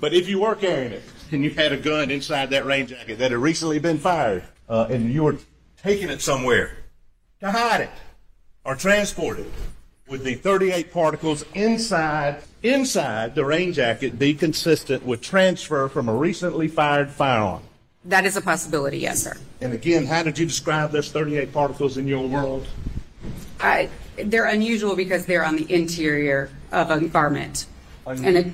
But 0.00 0.12
if 0.14 0.28
you 0.28 0.40
were 0.40 0.54
carrying 0.54 0.92
it 0.92 1.02
and 1.32 1.42
you 1.42 1.50
had 1.50 1.72
a 1.72 1.76
gun 1.76 2.10
inside 2.10 2.50
that 2.50 2.66
rain 2.66 2.86
jacket 2.86 3.18
that 3.18 3.30
had 3.30 3.40
recently 3.40 3.78
been 3.78 3.98
fired, 3.98 4.44
uh, 4.68 4.86
and 4.90 5.12
you 5.12 5.24
were 5.24 5.36
taking 5.82 6.08
it 6.08 6.20
somewhere 6.20 6.76
to 7.40 7.50
hide 7.50 7.82
it 7.82 7.90
or 8.64 8.74
transport 8.74 9.38
it, 9.38 9.52
would 10.08 10.22
the 10.22 10.34
38 10.34 10.92
particles 10.92 11.44
inside 11.54 12.42
inside 12.62 13.34
the 13.34 13.44
rain 13.44 13.72
jacket 13.72 14.18
be 14.18 14.34
consistent 14.34 15.04
with 15.04 15.20
transfer 15.20 15.88
from 15.88 16.08
a 16.08 16.14
recently 16.14 16.68
fired 16.68 17.10
firearm? 17.10 17.62
That 18.04 18.26
is 18.26 18.36
a 18.36 18.42
possibility, 18.42 18.98
yes, 18.98 19.22
sir. 19.22 19.34
And 19.62 19.72
again, 19.72 20.04
how 20.04 20.22
did 20.22 20.38
you 20.38 20.44
describe 20.44 20.92
those 20.92 21.10
38 21.10 21.52
particles 21.52 21.96
in 21.96 22.06
your 22.06 22.26
world? 22.28 22.68
I, 23.60 23.88
they're 24.16 24.46
unusual 24.46 24.96
because 24.96 25.26
they're 25.26 25.44
on 25.44 25.56
the 25.56 25.72
interior 25.72 26.50
of 26.72 26.90
a 26.90 27.00
garment, 27.08 27.66
and 28.06 28.36
it, 28.36 28.46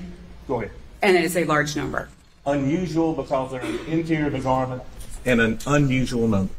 Go 0.47 0.61
ahead. 0.61 0.71
and 1.01 1.17
it 1.17 1.23
is 1.23 1.37
a 1.37 1.43
large 1.43 1.75
number. 1.75 2.09
Unusual 2.45 3.13
because 3.13 3.51
they're 3.51 3.61
in 3.61 3.73
the 3.77 3.85
interior 3.91 4.27
of 4.27 4.33
the 4.33 4.39
garment 4.39 4.81
and 5.25 5.39
an 5.39 5.59
unusual 5.67 6.27
number. 6.27 6.53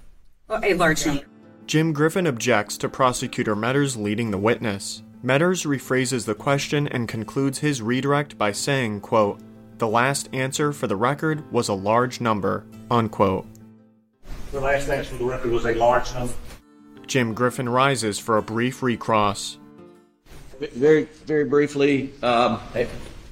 Well, 0.49 0.61
A 0.65 0.75
large 0.75 1.05
number. 1.07 1.25
Jim 1.67 1.93
Griffin 1.93 2.27
objects 2.27 2.77
to 2.79 2.89
Prosecutor 2.89 3.57
Meadors 3.57 3.97
leading 3.97 4.31
the 4.31 4.39
witness. 4.39 5.03
Meadors 5.23 5.63
rephrases 5.65 6.25
the 6.27 6.35
question 6.35 6.87
and 6.89 7.09
concludes 7.09 7.59
his 7.59 7.81
redirect 7.81 8.37
by 8.37 8.53
saying, 8.53 9.01
quote, 9.01 9.41
The 9.79 9.89
last 9.89 10.29
answer 10.33 10.73
for 10.73 10.87
the 10.87 10.97
record 10.97 11.51
was 11.53 11.69
a 11.69 11.75
large 11.75 12.21
number, 12.21 12.65
unquote. 12.91 13.47
The 14.51 14.61
last 14.61 14.89
answer 14.89 15.13
for 15.13 15.19
the 15.19 15.25
record 15.25 15.51
was 15.53 15.65
a 15.65 15.75
large 15.75 16.13
number. 16.15 16.35
Jim 17.13 17.35
Griffin 17.35 17.69
rises 17.69 18.19
for 18.19 18.39
a 18.39 18.43
brief 18.43 18.83
recross. 18.83 19.59
very, 20.59 21.05
very 21.27 21.45
briefly, 21.45 22.11
um, 22.23 22.59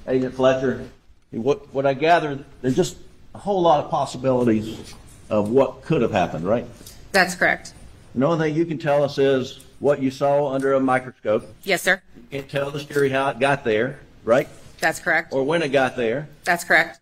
Agent 0.06 0.34
Fletcher, 0.34 0.86
what, 1.30 1.72
what 1.72 1.86
I 1.86 1.94
gather, 1.94 2.44
there's 2.60 2.76
just 2.76 2.98
a 3.34 3.38
whole 3.38 3.62
lot 3.62 3.82
of 3.82 3.90
possibilities 3.90 4.94
of 5.30 5.48
what 5.48 5.80
could 5.80 6.02
have 6.02 6.12
happened, 6.12 6.44
right? 6.44 6.66
That's 7.12 7.34
correct. 7.34 7.72
The 8.14 8.26
only 8.26 8.48
thing 8.50 8.54
you 8.54 8.66
can 8.66 8.76
tell 8.76 9.02
us 9.02 9.16
is 9.16 9.64
what 9.78 10.02
you 10.02 10.10
saw 10.10 10.52
under 10.52 10.74
a 10.74 10.80
microscope. 10.80 11.46
Yes, 11.62 11.80
sir. 11.80 12.02
You 12.16 12.24
can't 12.30 12.50
tell 12.50 12.70
the 12.70 12.80
jury 12.80 13.08
how 13.08 13.30
it 13.30 13.38
got 13.38 13.64
there, 13.64 14.00
right? 14.24 14.46
That's 14.80 15.00
correct. 15.00 15.32
Or 15.32 15.42
when 15.42 15.62
it 15.62 15.70
got 15.70 15.96
there. 15.96 16.28
That's 16.44 16.64
correct. 16.64 17.00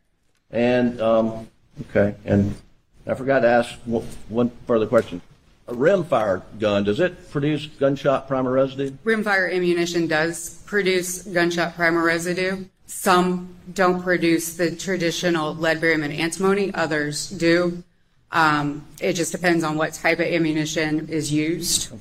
And, 0.53 1.01
um, 1.01 1.49
okay, 1.91 2.15
and 2.25 2.55
I 3.05 3.15
forgot 3.15 3.41
to 3.41 3.49
ask 3.49 3.75
one, 3.85 4.07
one 4.29 4.53
further 4.69 4.87
question. 4.87 5.23
A 5.69 5.75
rimfire 5.75 6.43
gun, 6.59 6.85
does 6.85 6.99
it 6.99 7.31
produce 7.31 7.67
gunshot 7.67 8.27
primer 8.27 8.51
residue? 8.51 8.91
Rimfire 9.05 9.53
ammunition 9.53 10.07
does 10.07 10.63
produce 10.65 11.23
gunshot 11.23 11.77
primer 11.77 12.03
residue. 12.03 12.65
Some 12.87 13.55
don't 13.75 14.03
produce 14.03 14.57
the 14.57 14.75
traditional 14.75 15.55
lead, 15.55 15.79
barium, 15.79 16.03
and 16.03 16.13
antimony. 16.13 16.73
Others 16.73 17.29
do. 17.29 17.83
Um, 18.33 18.87
it 18.99 19.13
just 19.13 19.31
depends 19.31 19.63
on 19.63 19.77
what 19.77 19.93
type 19.93 20.21
of 20.21 20.27
ammunition 20.27 21.07
is 21.09 21.31
used. 21.31 21.93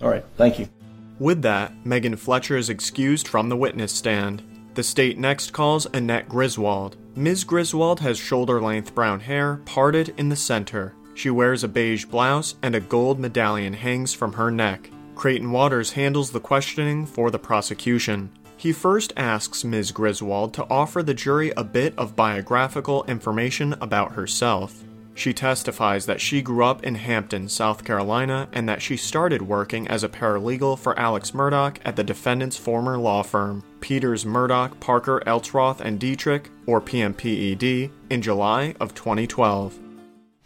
All 0.00 0.08
right, 0.08 0.24
thank 0.38 0.58
you. 0.58 0.70
With 1.18 1.42
that, 1.42 1.72
Megan 1.84 2.16
Fletcher 2.16 2.56
is 2.56 2.70
excused 2.70 3.28
from 3.28 3.50
the 3.50 3.56
witness 3.56 3.92
stand. 3.92 4.42
The 4.74 4.82
state 4.82 5.18
next 5.18 5.52
calls 5.52 5.86
Annette 5.92 6.30
Griswold. 6.30 6.96
Ms. 7.14 7.44
Griswold 7.44 8.00
has 8.00 8.18
shoulder 8.18 8.60
length 8.60 8.94
brown 8.94 9.20
hair 9.20 9.60
parted 9.66 10.14
in 10.16 10.30
the 10.30 10.36
center. 10.36 10.94
She 11.16 11.30
wears 11.30 11.64
a 11.64 11.68
beige 11.68 12.04
blouse 12.04 12.56
and 12.62 12.74
a 12.74 12.80
gold 12.80 13.18
medallion 13.18 13.72
hangs 13.72 14.12
from 14.12 14.34
her 14.34 14.50
neck. 14.50 14.90
Creighton 15.14 15.50
Waters 15.50 15.92
handles 15.92 16.30
the 16.30 16.40
questioning 16.40 17.06
for 17.06 17.30
the 17.30 17.38
prosecution. 17.38 18.30
He 18.58 18.70
first 18.70 19.14
asks 19.16 19.64
Ms. 19.64 19.92
Griswold 19.92 20.52
to 20.54 20.66
offer 20.68 21.02
the 21.02 21.14
jury 21.14 21.54
a 21.56 21.64
bit 21.64 21.94
of 21.96 22.14
biographical 22.16 23.02
information 23.04 23.72
about 23.80 24.12
herself. 24.12 24.84
She 25.14 25.32
testifies 25.32 26.04
that 26.04 26.20
she 26.20 26.42
grew 26.42 26.66
up 26.66 26.84
in 26.84 26.96
Hampton, 26.96 27.48
South 27.48 27.82
Carolina, 27.82 28.46
and 28.52 28.68
that 28.68 28.82
she 28.82 28.98
started 28.98 29.40
working 29.40 29.88
as 29.88 30.04
a 30.04 30.10
paralegal 30.10 30.78
for 30.78 30.98
Alex 30.98 31.30
Murdaugh 31.30 31.78
at 31.86 31.96
the 31.96 32.04
defendant's 32.04 32.58
former 32.58 32.98
law 32.98 33.22
firm, 33.22 33.64
Peters 33.80 34.26
Murdaugh, 34.26 34.78
Parker, 34.80 35.22
Eltzroth, 35.26 35.80
and 35.80 35.98
Detrick, 35.98 36.48
or 36.66 36.82
PMPED, 36.82 37.90
in 38.10 38.20
July 38.20 38.74
of 38.80 38.94
2012. 38.94 39.85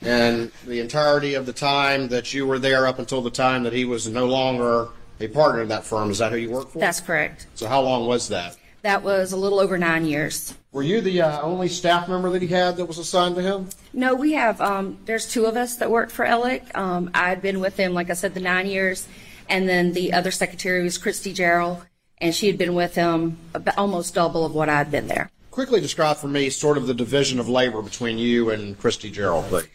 And 0.02 0.50
the 0.66 0.80
entirety 0.80 1.35
of 1.35 1.47
the 1.47 1.52
time 1.52 2.09
that 2.09 2.33
you 2.33 2.47
were 2.47 2.59
there 2.59 2.87
up 2.87 2.99
until 2.99 3.21
the 3.21 3.30
time 3.30 3.64
that 3.64 3.73
he 3.73 3.85
was 3.85 4.09
no 4.09 4.26
longer 4.26 4.88
a 5.21 5.28
partner 5.28 5.62
in 5.62 5.69
that 5.69 5.85
firm, 5.85 6.11
is 6.11 6.19
that 6.19 6.33
who 6.33 6.38
you 6.38 6.50
worked 6.50 6.73
for? 6.73 6.78
That's 6.78 7.00
correct. 7.00 7.47
So 7.54 7.66
how 7.66 7.83
long 7.83 8.07
was 8.07 8.28
that? 8.28 8.57
That 8.83 9.02
was 9.02 9.33
a 9.33 9.37
little 9.37 9.61
over 9.61 9.76
nine 9.76 10.07
years. 10.07 10.54
Were 10.73 10.83
you 10.83 11.02
the 11.02 11.21
uh, 11.21 11.42
only 11.42 11.69
staff 11.69 12.09
member 12.09 12.30
that 12.30 12.40
he 12.40 12.49
had 12.49 12.76
that 12.78 12.87
was 12.87 12.97
assigned 12.97 13.35
to 13.35 13.42
him? 13.42 13.69
No, 13.92 14.14
we 14.14 14.33
have, 14.33 14.59
um, 14.62 14.99
there's 15.04 15.30
two 15.30 15.45
of 15.45 15.57
us 15.57 15.76
that 15.76 15.90
worked 15.90 16.12
for 16.12 16.25
Ellick. 16.25 16.75
Um, 16.75 17.11
I'd 17.12 17.42
been 17.42 17.61
with 17.61 17.76
him, 17.76 17.92
like 17.92 18.09
I 18.09 18.14
said, 18.14 18.33
the 18.33 18.40
nine 18.40 18.66
years. 18.66 19.07
And 19.50 19.69
then 19.69 19.92
the 19.92 20.14
other 20.14 20.30
secretary 20.30 20.83
was 20.83 20.97
Christy 20.97 21.33
Gerald, 21.35 21.85
and 22.19 22.35
she 22.35 22.47
had 22.47 22.57
been 22.57 22.75
with 22.75 22.95
him 22.95 23.37
about 23.52 23.76
almost 23.76 24.14
double 24.14 24.47
of 24.47 24.54
what 24.54 24.69
I'd 24.69 24.90
been 24.90 25.09
there. 25.09 25.30
Quickly 25.50 25.80
describe 25.80 26.16
for 26.16 26.28
me 26.28 26.49
sort 26.49 26.78
of 26.78 26.87
the 26.87 26.95
division 26.95 27.40
of 27.40 27.49
labor 27.49 27.83
between 27.83 28.16
you 28.16 28.50
and 28.50 28.78
Christy 28.78 29.11
Gerald, 29.11 29.47
please. 29.47 29.66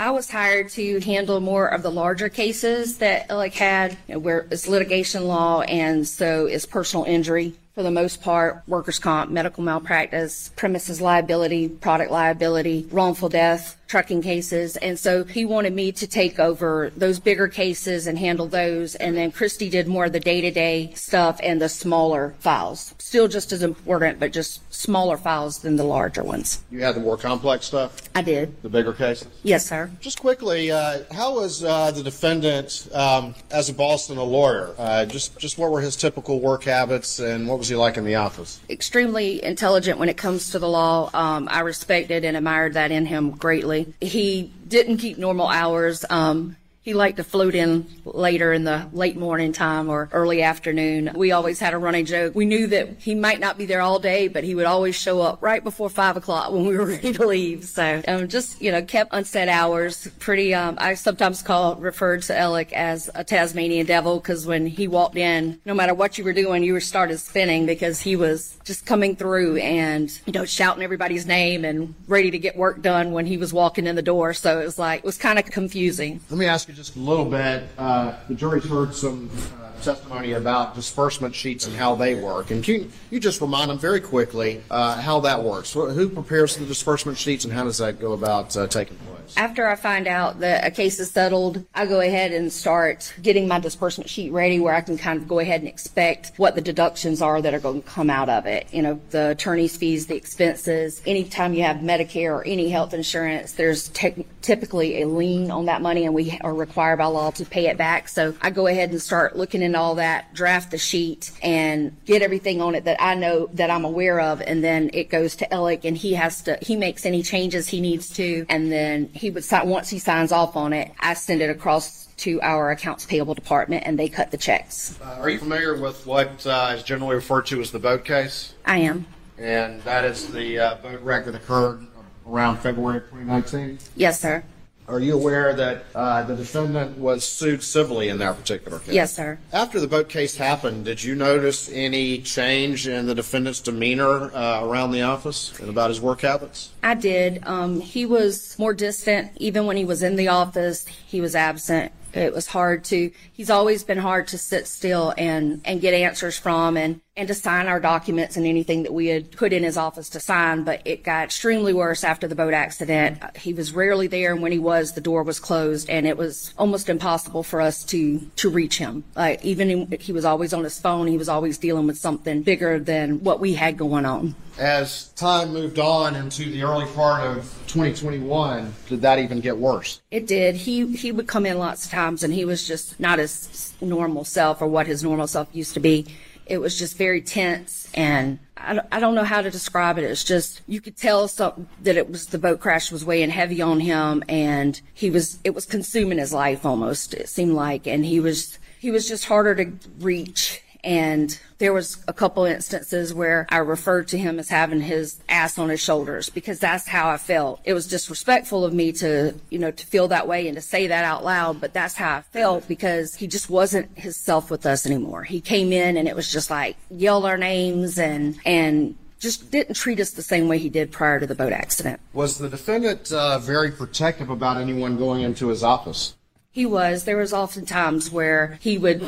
I 0.00 0.12
was 0.12 0.30
hired 0.30 0.68
to 0.70 1.00
handle 1.00 1.40
more 1.40 1.66
of 1.66 1.82
the 1.82 1.90
larger 1.90 2.28
cases 2.28 2.98
that 2.98 3.28
Ellick 3.28 3.54
had, 3.54 3.98
you 4.06 4.14
know, 4.14 4.20
where 4.20 4.46
it's 4.48 4.68
litigation 4.68 5.26
law 5.26 5.62
and 5.62 6.06
so 6.06 6.46
it's 6.46 6.66
personal 6.66 7.04
injury 7.04 7.54
for 7.74 7.82
the 7.82 7.90
most 7.90 8.22
part, 8.22 8.62
workers' 8.66 8.98
comp, 8.98 9.30
medical 9.30 9.64
malpractice, 9.64 10.50
premises 10.56 11.00
liability, 11.00 11.68
product 11.68 12.10
liability, 12.10 12.86
wrongful 12.90 13.28
death, 13.28 13.76
trucking 13.88 14.22
cases. 14.22 14.76
And 14.76 14.98
so 14.98 15.24
he 15.24 15.44
wanted 15.44 15.72
me 15.72 15.90
to 15.92 16.06
take 16.06 16.38
over 16.38 16.92
those 16.96 17.18
bigger 17.18 17.48
cases 17.48 18.06
and 18.06 18.18
handle 18.18 18.46
those. 18.46 18.94
And 18.94 19.16
then 19.16 19.32
Christy 19.32 19.68
did 19.68 19.88
more 19.88 20.04
of 20.04 20.12
the 20.12 20.20
day 20.20 20.40
to 20.42 20.50
day 20.50 20.92
stuff 20.94 21.40
and 21.42 21.60
the 21.60 21.68
smaller 21.68 22.34
files. 22.38 22.94
Still 22.98 23.26
just 23.28 23.50
as 23.52 23.62
important, 23.62 24.20
but 24.20 24.32
just 24.32 24.60
smaller 24.72 25.16
files 25.16 25.58
than 25.60 25.76
the 25.76 25.84
larger 25.84 26.22
ones. 26.22 26.62
You 26.70 26.80
had 26.82 26.94
the 26.94 27.00
more 27.00 27.16
complex 27.16 27.66
stuff, 27.66 28.00
I 28.14 28.22
did. 28.22 28.62
the 28.62 28.68
bigger 28.68 28.92
cases? 28.92 29.26
Yes, 29.42 29.66
sir. 29.66 29.90
Just 30.00 30.20
quickly, 30.20 30.70
uh, 30.70 31.00
how 31.10 31.34
was 31.36 31.64
uh, 31.64 31.90
the 31.90 32.02
defendant 32.02 32.88
um, 32.92 33.34
as 33.50 33.68
a 33.70 33.72
boss 33.74 34.10
and 34.10 34.18
a 34.18 34.22
lawyer? 34.22 34.74
Uh, 34.78 35.06
just, 35.06 35.38
just 35.38 35.58
what 35.58 35.70
were 35.70 35.80
his 35.80 35.96
typical 35.96 36.40
work 36.40 36.64
habits, 36.64 37.18
and 37.18 37.48
what 37.48 37.58
was 37.58 37.68
he 37.68 37.74
like 37.74 37.96
in 37.96 38.04
the 38.04 38.14
office? 38.16 38.60
extremely 38.68 39.42
intelligent 39.42 39.98
when 39.98 40.08
it 40.08 40.16
comes 40.16 40.50
to 40.50 40.58
the 40.58 40.68
law. 40.68 41.10
Um, 41.14 41.48
I 41.50 41.60
respected 41.60 42.24
and 42.24 42.36
admired 42.36 42.74
that 42.74 42.90
in 42.90 43.06
him 43.06 43.30
greatly. 43.30 43.77
He 44.00 44.52
didn't 44.66 44.98
keep 44.98 45.18
normal 45.18 45.48
hours. 45.48 46.04
Um, 46.10 46.56
he 46.88 46.94
liked 46.94 47.18
to 47.18 47.24
float 47.24 47.54
in 47.54 47.86
later 48.06 48.50
in 48.50 48.64
the 48.64 48.88
late 48.94 49.14
morning 49.14 49.52
time 49.52 49.90
or 49.90 50.08
early 50.10 50.42
afternoon. 50.42 51.10
We 51.14 51.32
always 51.32 51.60
had 51.60 51.74
a 51.74 51.78
running 51.78 52.06
joke. 52.06 52.34
We 52.34 52.46
knew 52.46 52.66
that 52.68 52.96
he 52.98 53.14
might 53.14 53.40
not 53.40 53.58
be 53.58 53.66
there 53.66 53.82
all 53.82 53.98
day, 53.98 54.26
but 54.26 54.42
he 54.42 54.54
would 54.54 54.64
always 54.64 54.96
show 54.96 55.20
up 55.20 55.42
right 55.42 55.62
before 55.62 55.90
five 55.90 56.16
o'clock 56.16 56.50
when 56.50 56.64
we 56.64 56.78
were 56.78 56.86
ready 56.96 57.12
to 57.12 57.26
leave. 57.26 57.66
So 57.66 58.02
um, 58.08 58.26
just 58.28 58.62
you 58.62 58.72
know 58.72 58.80
kept 58.80 59.12
unset 59.12 59.50
hours. 59.50 60.08
Pretty. 60.18 60.54
Um, 60.54 60.78
I 60.80 60.94
sometimes 60.94 61.42
call 61.42 61.76
referred 61.76 62.22
to 62.22 62.38
Alec 62.38 62.72
as 62.72 63.10
a 63.14 63.22
Tasmanian 63.22 63.84
devil 63.84 64.18
because 64.18 64.46
when 64.46 64.66
he 64.66 64.88
walked 64.88 65.18
in, 65.18 65.60
no 65.66 65.74
matter 65.74 65.92
what 65.92 66.16
you 66.16 66.24
were 66.24 66.32
doing, 66.32 66.62
you 66.62 66.72
were 66.72 66.80
started 66.80 67.18
spinning 67.18 67.66
because 67.66 68.00
he 68.00 68.16
was 68.16 68.56
just 68.64 68.86
coming 68.86 69.14
through 69.14 69.58
and 69.58 70.18
you 70.24 70.32
know 70.32 70.46
shouting 70.46 70.82
everybody's 70.82 71.26
name 71.26 71.66
and 71.66 71.94
ready 72.06 72.30
to 72.30 72.38
get 72.38 72.56
work 72.56 72.80
done 72.80 73.12
when 73.12 73.26
he 73.26 73.36
was 73.36 73.52
walking 73.52 73.86
in 73.86 73.94
the 73.94 74.00
door. 74.00 74.32
So 74.32 74.58
it 74.58 74.64
was 74.64 74.78
like 74.78 75.00
it 75.00 75.04
was 75.04 75.18
kind 75.18 75.38
of 75.38 75.44
confusing. 75.44 76.20
Let 76.30 76.38
me 76.38 76.46
ask 76.46 76.66
you 76.66 76.77
just 76.78 76.94
a 76.94 77.00
little 77.00 77.24
bit. 77.24 77.64
Uh, 77.76 78.14
the 78.28 78.34
jury's 78.36 78.64
heard 78.64 78.94
some 78.94 79.28
uh, 79.60 79.67
testimony 79.82 80.32
about 80.32 80.74
disbursement 80.74 81.34
sheets 81.34 81.66
and 81.66 81.74
how 81.74 81.94
they 81.94 82.14
work. 82.14 82.50
And 82.50 82.62
can 82.62 82.90
you, 83.10 83.20
just 83.20 83.40
remind 83.40 83.70
them 83.70 83.78
very 83.78 84.00
quickly 84.00 84.62
uh, 84.70 85.00
how 85.00 85.20
that 85.20 85.42
works? 85.42 85.72
Who 85.72 86.08
prepares 86.08 86.56
the 86.56 86.64
disbursement 86.64 87.18
sheets 87.18 87.44
and 87.44 87.52
how 87.52 87.64
does 87.64 87.78
that 87.78 88.00
go 88.00 88.12
about 88.12 88.56
uh, 88.56 88.66
taking 88.66 88.96
place? 88.98 89.36
After 89.36 89.68
I 89.68 89.76
find 89.76 90.06
out 90.06 90.40
that 90.40 90.66
a 90.66 90.70
case 90.70 90.98
is 90.98 91.10
settled, 91.10 91.64
I 91.74 91.86
go 91.86 92.00
ahead 92.00 92.32
and 92.32 92.52
start 92.52 93.12
getting 93.20 93.46
my 93.46 93.58
disbursement 93.58 94.08
sheet 94.08 94.32
ready 94.32 94.58
where 94.60 94.74
I 94.74 94.80
can 94.80 94.96
kind 94.96 95.20
of 95.20 95.28
go 95.28 95.38
ahead 95.38 95.60
and 95.60 95.68
expect 95.68 96.32
what 96.36 96.54
the 96.54 96.60
deductions 96.60 97.20
are 97.20 97.42
that 97.42 97.52
are 97.52 97.60
going 97.60 97.82
to 97.82 97.88
come 97.88 98.10
out 98.10 98.28
of 98.28 98.46
it. 98.46 98.66
You 98.72 98.82
know, 98.82 99.00
the 99.10 99.30
attorney's 99.30 99.76
fees, 99.76 100.06
the 100.06 100.16
expenses. 100.16 101.02
Anytime 101.06 101.54
you 101.54 101.62
have 101.64 101.78
Medicare 101.78 102.32
or 102.32 102.46
any 102.46 102.68
health 102.68 102.94
insurance, 102.94 103.52
there's 103.52 103.88
tec- 103.88 104.26
typically 104.42 105.02
a 105.02 105.08
lien 105.08 105.50
on 105.50 105.66
that 105.66 105.82
money 105.82 106.06
and 106.06 106.14
we 106.14 106.38
are 106.40 106.54
required 106.54 106.98
by 106.98 107.06
law 107.06 107.30
to 107.32 107.44
pay 107.44 107.66
it 107.66 107.76
back. 107.76 108.08
So 108.08 108.34
I 108.40 108.50
go 108.50 108.66
ahead 108.66 108.90
and 108.90 109.00
start 109.00 109.36
looking 109.36 109.62
into 109.68 109.78
all 109.78 109.94
that, 109.96 110.34
draft 110.34 110.70
the 110.70 110.78
sheet 110.78 111.30
and 111.42 111.96
get 112.04 112.22
everything 112.22 112.60
on 112.60 112.74
it 112.74 112.84
that 112.84 113.00
I 113.00 113.14
know 113.14 113.48
that 113.54 113.70
I'm 113.70 113.84
aware 113.84 114.20
of. 114.20 114.40
And 114.40 114.64
then 114.64 114.90
it 114.92 115.08
goes 115.10 115.36
to 115.36 115.54
Alec 115.54 115.84
and 115.84 115.96
he 115.96 116.14
has 116.14 116.42
to, 116.42 116.58
he 116.60 116.74
makes 116.74 117.06
any 117.06 117.22
changes 117.22 117.68
he 117.68 117.80
needs 117.80 118.10
to. 118.10 118.44
And 118.48 118.72
then 118.72 119.10
he 119.14 119.30
would 119.30 119.44
sign, 119.44 119.68
once 119.68 119.88
he 119.88 119.98
signs 119.98 120.32
off 120.32 120.56
on 120.56 120.72
it, 120.72 120.92
I 120.98 121.14
send 121.14 121.40
it 121.40 121.50
across 121.50 122.06
to 122.18 122.40
our 122.42 122.70
accounts 122.72 123.06
payable 123.06 123.34
department 123.34 123.84
and 123.86 123.98
they 123.98 124.08
cut 124.08 124.30
the 124.30 124.36
checks. 124.36 124.98
Uh, 125.00 125.18
are 125.20 125.30
you 125.30 125.38
familiar 125.38 125.76
with 125.76 126.04
what 126.06 126.44
uh, 126.46 126.74
is 126.74 126.82
generally 126.82 127.14
referred 127.14 127.46
to 127.46 127.60
as 127.60 127.70
the 127.70 127.78
boat 127.78 128.04
case? 128.04 128.54
I 128.66 128.78
am. 128.78 129.06
And 129.38 129.80
that 129.82 130.04
is 130.04 130.32
the 130.32 130.58
uh, 130.58 130.74
boat 130.76 131.00
wreck 131.02 131.26
that 131.26 131.34
occurred 131.34 131.86
around 132.26 132.58
February 132.58 132.98
of 132.98 133.04
2019. 133.04 133.78
Yes, 133.94 134.20
sir. 134.20 134.42
Are 134.88 135.00
you 135.00 135.14
aware 135.14 135.52
that 135.52 135.84
uh, 135.94 136.22
the 136.22 136.34
defendant 136.34 136.96
was 136.96 137.22
sued 137.22 137.62
civilly 137.62 138.08
in 138.08 138.18
that 138.18 138.38
particular 138.38 138.78
case? 138.78 138.94
Yes, 138.94 139.14
sir. 139.14 139.38
After 139.52 139.80
the 139.80 139.86
boat 139.86 140.08
case 140.08 140.36
happened, 140.36 140.86
did 140.86 141.04
you 141.04 141.14
notice 141.14 141.70
any 141.70 142.22
change 142.22 142.88
in 142.88 143.06
the 143.06 143.14
defendant's 143.14 143.60
demeanor 143.60 144.34
uh, 144.34 144.64
around 144.64 144.92
the 144.92 145.02
office 145.02 145.58
and 145.60 145.68
about 145.68 145.90
his 145.90 146.00
work 146.00 146.22
habits? 146.22 146.70
I 146.82 146.94
did. 146.94 147.42
Um, 147.46 147.80
he 147.80 148.06
was 148.06 148.58
more 148.58 148.72
distant. 148.72 149.32
Even 149.36 149.66
when 149.66 149.76
he 149.76 149.84
was 149.84 150.02
in 150.02 150.16
the 150.16 150.28
office, 150.28 150.86
he 150.86 151.20
was 151.20 151.34
absent. 151.34 151.92
It 152.12 152.32
was 152.32 152.46
hard 152.46 152.84
to, 152.84 153.10
he's 153.32 153.50
always 153.50 153.84
been 153.84 153.98
hard 153.98 154.28
to 154.28 154.38
sit 154.38 154.66
still 154.66 155.14
and, 155.16 155.60
and 155.64 155.80
get 155.80 155.94
answers 155.94 156.38
from 156.38 156.76
and, 156.76 157.00
and 157.16 157.28
to 157.28 157.34
sign 157.34 157.66
our 157.66 157.80
documents 157.80 158.36
and 158.36 158.46
anything 158.46 158.84
that 158.84 158.94
we 158.94 159.08
had 159.08 159.32
put 159.32 159.52
in 159.52 159.62
his 159.64 159.76
office 159.76 160.08
to 160.10 160.20
sign. 160.20 160.64
But 160.64 160.82
it 160.84 161.02
got 161.02 161.24
extremely 161.24 161.72
worse 161.72 162.04
after 162.04 162.28
the 162.28 162.34
boat 162.34 162.54
accident. 162.54 163.36
He 163.36 163.52
was 163.52 163.72
rarely 163.72 164.06
there. 164.06 164.32
And 164.32 164.40
when 164.40 164.52
he 164.52 164.58
was, 164.58 164.92
the 164.92 165.00
door 165.00 165.22
was 165.24 165.40
closed 165.40 165.90
and 165.90 166.06
it 166.06 166.16
was 166.16 166.54
almost 166.56 166.88
impossible 166.88 167.42
for 167.42 167.60
us 167.60 167.84
to, 167.84 168.20
to 168.36 168.48
reach 168.48 168.78
him. 168.78 169.04
Like 169.16 169.44
even 169.44 169.70
in, 169.70 169.98
he 170.00 170.12
was 170.12 170.24
always 170.24 170.52
on 170.52 170.64
his 170.64 170.78
phone. 170.80 171.08
He 171.08 171.18
was 171.18 171.28
always 171.28 171.58
dealing 171.58 171.86
with 171.86 171.98
something 171.98 172.42
bigger 172.42 172.78
than 172.78 173.24
what 173.24 173.40
we 173.40 173.54
had 173.54 173.76
going 173.76 174.06
on. 174.06 174.34
As 174.58 175.10
time 175.10 175.52
moved 175.52 175.78
on 175.78 176.16
into 176.16 176.50
the 176.50 176.64
early 176.64 176.86
part 176.92 177.22
of 177.24 177.44
2021, 177.68 178.74
did 178.88 179.02
that 179.02 179.20
even 179.20 179.38
get 179.40 179.56
worse? 179.56 180.00
It 180.10 180.26
did. 180.26 180.56
He 180.56 180.96
he 180.96 181.12
would 181.12 181.28
come 181.28 181.46
in 181.46 181.58
lots 181.58 181.84
of 181.84 181.92
times, 181.92 181.97
and 181.98 182.32
he 182.32 182.44
was 182.44 182.66
just 182.66 182.98
not 183.00 183.18
his 183.18 183.74
normal 183.80 184.24
self 184.24 184.62
or 184.62 184.66
what 184.66 184.86
his 184.86 185.02
normal 185.02 185.26
self 185.26 185.48
used 185.52 185.74
to 185.74 185.80
be. 185.80 186.06
It 186.46 186.58
was 186.58 186.78
just 186.78 186.96
very 186.96 187.20
tense 187.20 187.90
and 187.92 188.38
I 188.56 188.74
don't, 188.74 188.86
I 188.90 189.00
don't 189.00 189.14
know 189.14 189.24
how 189.24 189.42
to 189.42 189.50
describe 189.50 189.98
it. 189.98 190.04
It's 190.04 190.24
just, 190.24 190.62
you 190.66 190.80
could 190.80 190.96
tell 190.96 191.28
some, 191.28 191.68
that 191.82 191.96
it 191.96 192.10
was 192.10 192.26
the 192.26 192.38
boat 192.38 192.60
crash 192.60 192.90
was 192.90 193.04
weighing 193.04 193.30
heavy 193.30 193.60
on 193.60 193.80
him 193.80 194.24
and 194.28 194.80
he 194.94 195.10
was, 195.10 195.38
it 195.44 195.54
was 195.54 195.66
consuming 195.66 196.18
his 196.18 196.32
life 196.32 196.64
almost, 196.64 197.14
it 197.14 197.28
seemed 197.28 197.52
like. 197.52 197.86
And 197.86 198.04
he 198.04 198.18
was, 198.18 198.58
he 198.78 198.90
was 198.90 199.06
just 199.06 199.26
harder 199.26 199.54
to 199.56 199.72
reach 200.00 200.62
and 200.84 201.38
there 201.58 201.72
was 201.72 202.02
a 202.06 202.12
couple 202.12 202.44
instances 202.44 203.12
where 203.12 203.46
I 203.50 203.58
referred 203.58 204.08
to 204.08 204.18
him 204.18 204.38
as 204.38 204.48
having 204.48 204.80
his 204.80 205.20
ass 205.28 205.58
on 205.58 205.68
his 205.68 205.80
shoulders 205.80 206.28
because 206.30 206.58
that's 206.58 206.86
how 206.86 207.08
I 207.08 207.16
felt. 207.16 207.60
It 207.64 207.74
was 207.74 207.86
disrespectful 207.86 208.64
of 208.64 208.72
me 208.72 208.92
to, 208.92 209.34
you 209.50 209.58
know, 209.58 209.70
to 209.70 209.86
feel 209.86 210.08
that 210.08 210.28
way 210.28 210.46
and 210.46 210.56
to 210.56 210.62
say 210.62 210.86
that 210.86 211.04
out 211.04 211.24
loud, 211.24 211.60
but 211.60 211.72
that's 211.72 211.94
how 211.96 212.16
I 212.16 212.20
felt 212.22 212.68
because 212.68 213.16
he 213.16 213.26
just 213.26 213.50
wasn't 213.50 213.98
himself 213.98 214.50
with 214.50 214.64
us 214.66 214.86
anymore. 214.86 215.24
He 215.24 215.40
came 215.40 215.72
in 215.72 215.96
and 215.96 216.06
it 216.06 216.14
was 216.14 216.32
just 216.32 216.50
like 216.50 216.76
yell 216.90 217.26
our 217.26 217.38
names 217.38 217.98
and, 217.98 218.38
and 218.44 218.96
just 219.18 219.50
didn't 219.50 219.74
treat 219.74 219.98
us 219.98 220.10
the 220.10 220.22
same 220.22 220.48
way 220.48 220.58
he 220.58 220.68
did 220.68 220.92
prior 220.92 221.18
to 221.18 221.26
the 221.26 221.34
boat 221.34 221.52
accident. 221.52 222.00
Was 222.12 222.38
the 222.38 222.48
defendant 222.48 223.10
uh, 223.10 223.38
very 223.38 223.72
protective 223.72 224.30
about 224.30 224.58
anyone 224.58 224.96
going 224.96 225.22
into 225.22 225.48
his 225.48 225.62
office? 225.64 226.14
He 226.52 226.66
was. 226.66 227.04
There 227.04 227.16
was 227.16 227.32
often 227.32 227.66
times 227.66 228.10
where 228.10 228.58
he 228.60 228.78
would 228.78 229.04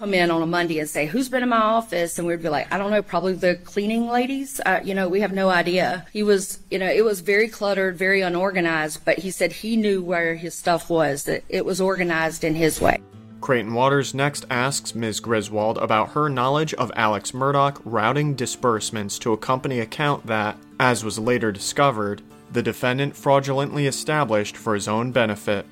come 0.00 0.14
in 0.14 0.30
on 0.30 0.40
a 0.40 0.46
Monday 0.46 0.78
and 0.78 0.88
say, 0.88 1.04
who's 1.04 1.28
been 1.28 1.42
in 1.42 1.50
my 1.50 1.58
office? 1.60 2.18
And 2.18 2.26
we'd 2.26 2.42
be 2.42 2.48
like, 2.48 2.72
I 2.72 2.78
don't 2.78 2.90
know, 2.90 3.02
probably 3.02 3.34
the 3.34 3.56
cleaning 3.56 4.08
ladies. 4.08 4.58
Uh, 4.64 4.80
you 4.82 4.94
know, 4.94 5.10
we 5.10 5.20
have 5.20 5.32
no 5.32 5.50
idea. 5.50 6.06
He 6.10 6.22
was, 6.22 6.58
you 6.70 6.78
know, 6.78 6.90
it 6.90 7.04
was 7.04 7.20
very 7.20 7.48
cluttered, 7.48 7.98
very 7.98 8.22
unorganized, 8.22 9.04
but 9.04 9.18
he 9.18 9.30
said 9.30 9.52
he 9.52 9.76
knew 9.76 10.02
where 10.02 10.36
his 10.36 10.54
stuff 10.54 10.88
was, 10.88 11.24
that 11.24 11.44
it 11.50 11.66
was 11.66 11.82
organized 11.82 12.44
in 12.44 12.54
his 12.54 12.80
way. 12.80 12.98
Creighton 13.42 13.74
Waters 13.74 14.14
next 14.14 14.46
asks 14.48 14.94
Ms. 14.94 15.20
Griswold 15.20 15.76
about 15.76 16.12
her 16.12 16.30
knowledge 16.30 16.72
of 16.74 16.90
Alex 16.96 17.32
Murdaugh 17.32 17.78
routing 17.84 18.34
disbursements 18.34 19.18
to 19.18 19.34
a 19.34 19.38
company 19.38 19.80
account 19.80 20.26
that, 20.26 20.56
as 20.78 21.04
was 21.04 21.18
later 21.18 21.52
discovered, 21.52 22.22
the 22.50 22.62
defendant 22.62 23.14
fraudulently 23.14 23.86
established 23.86 24.56
for 24.56 24.72
his 24.72 24.88
own 24.88 25.12
benefit 25.12 25.66